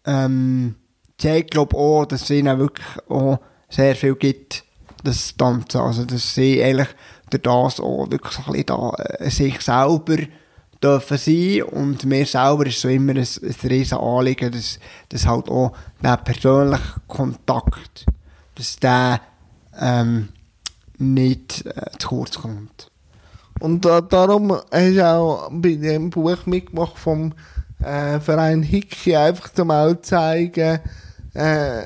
[0.05, 0.75] ähm,
[1.17, 3.39] zeigt, glaube auch, dass es ihnen wirklich auch
[3.69, 4.63] sehr viel gibt,
[5.03, 5.81] das Tanzen.
[5.81, 6.89] Also, dass sie eigentlich
[7.29, 10.17] durch das auch wirklich so ein bisschen da, äh, sich selber
[10.83, 15.49] dürfen sein und mir selber ist so immer ein, ein riesen Anliegen, dass, dass halt
[15.49, 15.73] auch
[16.03, 18.05] der persönliche Kontakt,
[18.55, 19.21] dass der
[19.79, 20.29] ähm,
[20.97, 22.91] nicht äh, zu kurz kommt.
[23.59, 27.33] Und da, darum hast du auch bei dem Buch mitgemacht vom
[27.81, 30.79] äh, Verein Hickey, einfach zu zeigen,
[31.33, 31.83] äh,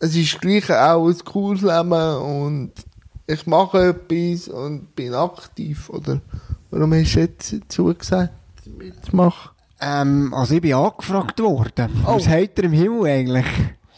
[0.00, 2.72] es ist gleich auch ein cooles Leben und
[3.26, 6.20] ich mache etwas und bin aktiv, oder?
[6.70, 8.32] Warum hast du jetzt dazu gesagt,
[8.78, 9.50] mitzumachen?
[9.80, 11.90] Ähm, also ich bin angefragt worden.
[12.06, 12.14] Oh.
[12.14, 13.46] Was hat er im Himmel eigentlich?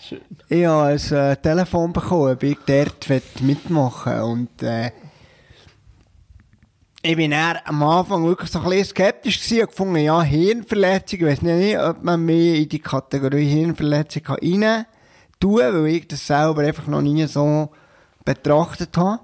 [0.00, 0.20] Schön.
[0.48, 4.90] Ich habe ein äh, Telefon bekommen, ob ich dort will mitmachen und äh,
[7.04, 11.26] ich bin am Anfang wirklich so ein bisschen skeptisch gewesen und gefunden, ja, Hirnverletzung, ich
[11.26, 14.86] weiss nicht, ob man mich in die Kategorie Hirnverletzung rein
[15.40, 17.70] tun kann, weil ich das selber einfach noch nie so
[18.24, 19.18] betrachtet habe.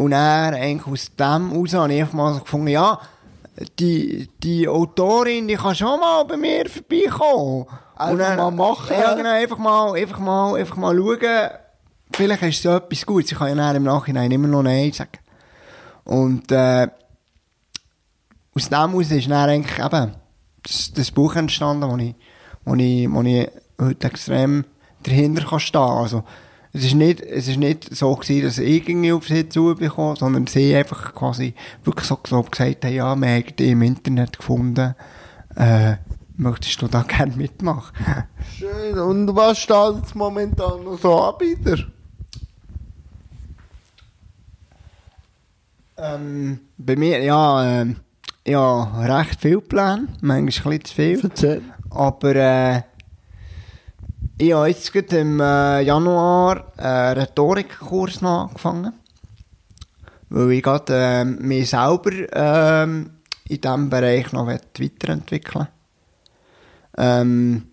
[0.00, 2.98] Und dann, eigentlich aus dem heraus, habe ich einfach mal so gefunden, ja,
[3.78, 7.66] die, die Autorin, die kann schon mal bei mir vorbeikommen.
[7.96, 8.96] Einfach dann- mal machen.
[8.98, 11.50] Ja, genau, einfach mal, einfach mal, einfach mal schauen.
[12.14, 13.32] Vielleicht ist ja etwas Gutes.
[13.32, 15.18] Ich kann ja dann im Nachhinein immer noch Nein sagen.
[16.04, 16.88] Und, äh,
[18.54, 20.12] aus dem heraus ist dann eigentlich eben
[20.62, 22.14] das, das Buch entstanden, wo ich,
[22.64, 24.64] wo ich, wo ich heute extrem
[25.02, 25.80] dahinter kann stehen.
[25.82, 26.24] Also,
[26.72, 30.46] es ist nicht, es ist nicht so gewesen, dass ich irgendwie auf sie zubekomme, sondern
[30.46, 31.54] sie einfach quasi
[31.84, 34.94] wirklich so glaub, gesagt haben, ja, wir haben dich im Internet gefunden,
[35.56, 35.96] äh,
[36.36, 37.96] möchtest du da gerne mitmachen?
[38.56, 38.98] Schön.
[38.98, 41.86] Und was steht jetzt momentan noch so an wieder?
[46.00, 47.96] ähm, bei mir, ja, ähm,
[48.46, 51.62] ja, recht viel Pläne, manchmal ein bisschen zu viel.
[51.90, 52.82] Aber äh,
[54.40, 58.94] ich habe jetzt gerade im äh, Januar einen Rhetorikkurs noch angefangen.
[60.30, 63.10] Weil ich gerade äh, mich selber ähm,
[63.48, 65.68] in diesem Bereich noch weiterentwickeln
[66.96, 67.66] ähm,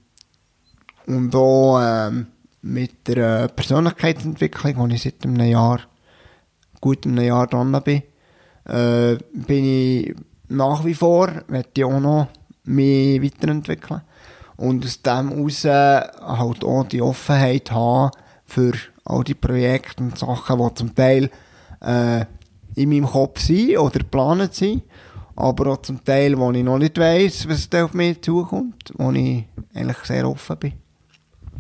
[1.05, 2.28] Und auch ähm,
[2.63, 5.80] mit der äh, Persönlichkeitsentwicklung, wo ich seit einem Jahr,
[6.82, 8.03] gut einem Jahr dran bin,
[8.65, 10.15] äh, bin ich
[10.49, 12.28] nach wie vor, möchte ich auch noch
[12.65, 14.01] mich weiterentwickeln.
[14.57, 18.11] Und aus dem heraus äh, halt auch die Offenheit haben
[18.45, 18.73] für
[19.05, 21.29] all die Projekte und Sachen, die zum Teil
[21.81, 22.25] äh,
[22.75, 24.83] in meinem Kopf sind oder geplant sind,
[25.35, 29.11] aber auch zum Teil, wo ich noch nicht weiss, was da auf mich zukommt, wo
[29.11, 30.73] ich eigentlich sehr offen bin.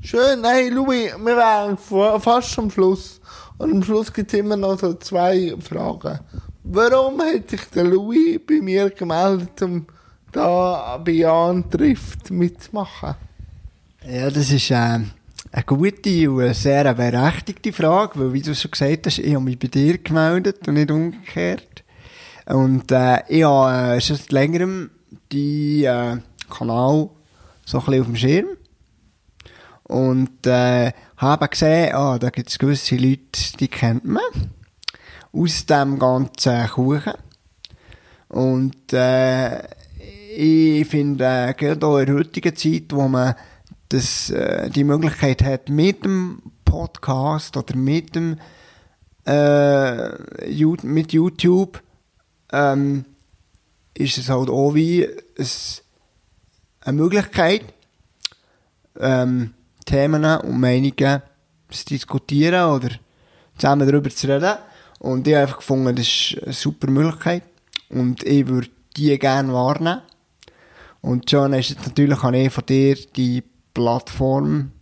[0.01, 3.19] Schön, nein, Louis, wir wären fa- fast am Schluss.
[3.57, 6.19] Und am Schluss gibt es immer noch so zwei Fragen.
[6.63, 9.87] Warum hat sich der Louis bei mir gemeldet, um
[10.37, 13.15] da Jan trifft mitzumachen?
[14.07, 18.71] Ja, das ist äh, eine gute und eine sehr berechtigte Frage, weil, wie du schon
[18.71, 21.83] gesagt hast, ich habe mich bei dir gemeldet und nicht umgekehrt.
[22.45, 24.91] Und äh, ich habe äh, seit längerem
[25.31, 26.17] die äh,
[26.49, 27.09] Kanal
[27.65, 28.47] so ein bisschen auf dem Schirm.
[29.83, 34.21] Und äh, habe gesehen, ah, da gibt es gewisse Leute, die kennt man
[35.33, 37.13] aus dem ganzen Kuchen.
[38.29, 39.63] Und äh,
[40.37, 43.33] ich finde, äh, gerade auch in der heutigen Zeit, wo man
[43.89, 48.37] das, äh, die Möglichkeit hat, mit dem Podcast oder mit dem
[49.25, 50.09] äh,
[50.83, 51.81] mit YouTube,
[52.51, 53.05] ähm,
[53.93, 55.07] ist es halt auch wie
[56.81, 57.63] eine Möglichkeit,
[58.99, 59.53] ähm,
[59.85, 61.21] Themen und Meinungen
[61.69, 62.89] zu diskutieren oder
[63.57, 64.57] zusammen darüber zu reden.
[64.99, 67.43] Und ich habe einfach gefunden, das ist eine super Möglichkeit.
[67.89, 70.01] Und ich würde die gerne wahrnehmen.
[71.07, 73.41] Und ist jetzt natürlich auch ich von dir die
[73.73, 74.73] Plattform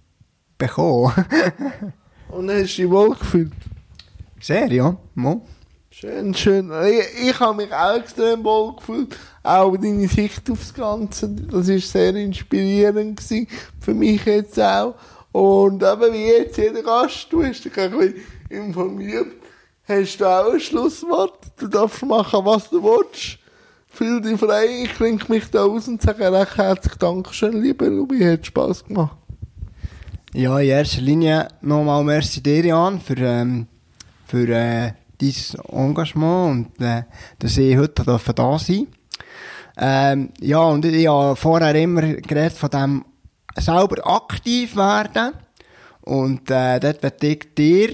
[0.58, 1.14] bekommen.
[2.30, 3.52] Und dann hast du dich wohl gefühlt.
[4.42, 4.98] Sehr, ja.
[5.14, 5.46] Mo.
[5.92, 6.72] Schön, schön.
[6.84, 9.16] Ich, ich habe mich auch extrem wohl gefühlt.
[9.44, 11.30] Auch deine Sicht aufs Ganze.
[11.30, 13.48] Das war sehr inspirierend gewesen.
[13.80, 14.96] Für mich jetzt auch.
[15.32, 18.16] Und eben wie jetzt jeder Gast, du hast dich ein bisschen
[18.50, 19.28] informiert.
[19.88, 21.38] Hast du auch ein Schlusswort?
[21.58, 23.38] Du darfst machen, was du willst.
[23.96, 24.84] Fühl dich frei.
[24.84, 28.20] Ich klinge mich da aus und sage recht herzlich Dankeschön, lieber Lubi.
[28.26, 29.16] Hat Spass gemacht.
[30.34, 33.68] Ja, in erster Linie nochmal merci dir, Jan, für, ähm,
[34.28, 35.34] für äh, dein
[35.72, 37.04] Engagement und äh,
[37.39, 38.70] dass ich heute da sein darf.
[39.78, 43.06] Ähm, ja, und ich habe vorher immer geredet von dem
[43.56, 45.36] selber aktiv werden.
[46.02, 47.93] Und äh, dort werde ich dir,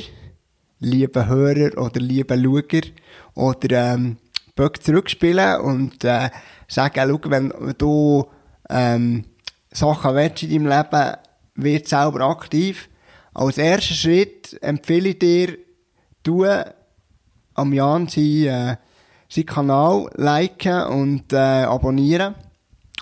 [0.80, 2.82] liebe Hörer oder liebe Schauer,
[3.36, 4.18] oder ähm,
[4.56, 6.30] Böck zurückspielen und äh,
[6.68, 8.28] sagen, schau, wenn du
[8.70, 9.26] ähm,
[9.72, 11.18] Sachen willst in deinem Leben,
[11.56, 12.90] wird selber aktiv.
[13.34, 15.58] Als ersten Schritt empfehle ich dir,
[16.24, 16.46] du
[17.54, 18.78] am Jan sein, äh,
[19.30, 22.36] seinen Kanal liken und äh, abonnieren.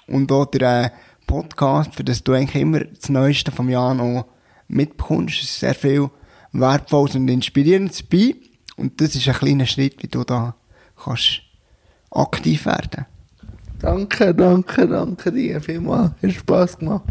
[0.07, 0.89] Und auch den äh,
[1.27, 4.25] Podcast, für das du eigentlich immer das Neueste vom Jan auch
[4.67, 5.35] mitbekommst.
[5.35, 6.09] Es ist sehr viel
[6.51, 8.35] Wertvolles und Inspirierendes dabei.
[8.77, 10.55] Und das ist ein kleiner Schritt, wie du da
[11.03, 11.41] kannst
[12.11, 13.05] aktiv werden.
[13.79, 16.11] Danke, danke, danke dir vielmals.
[16.21, 17.03] Hat Spass gemacht.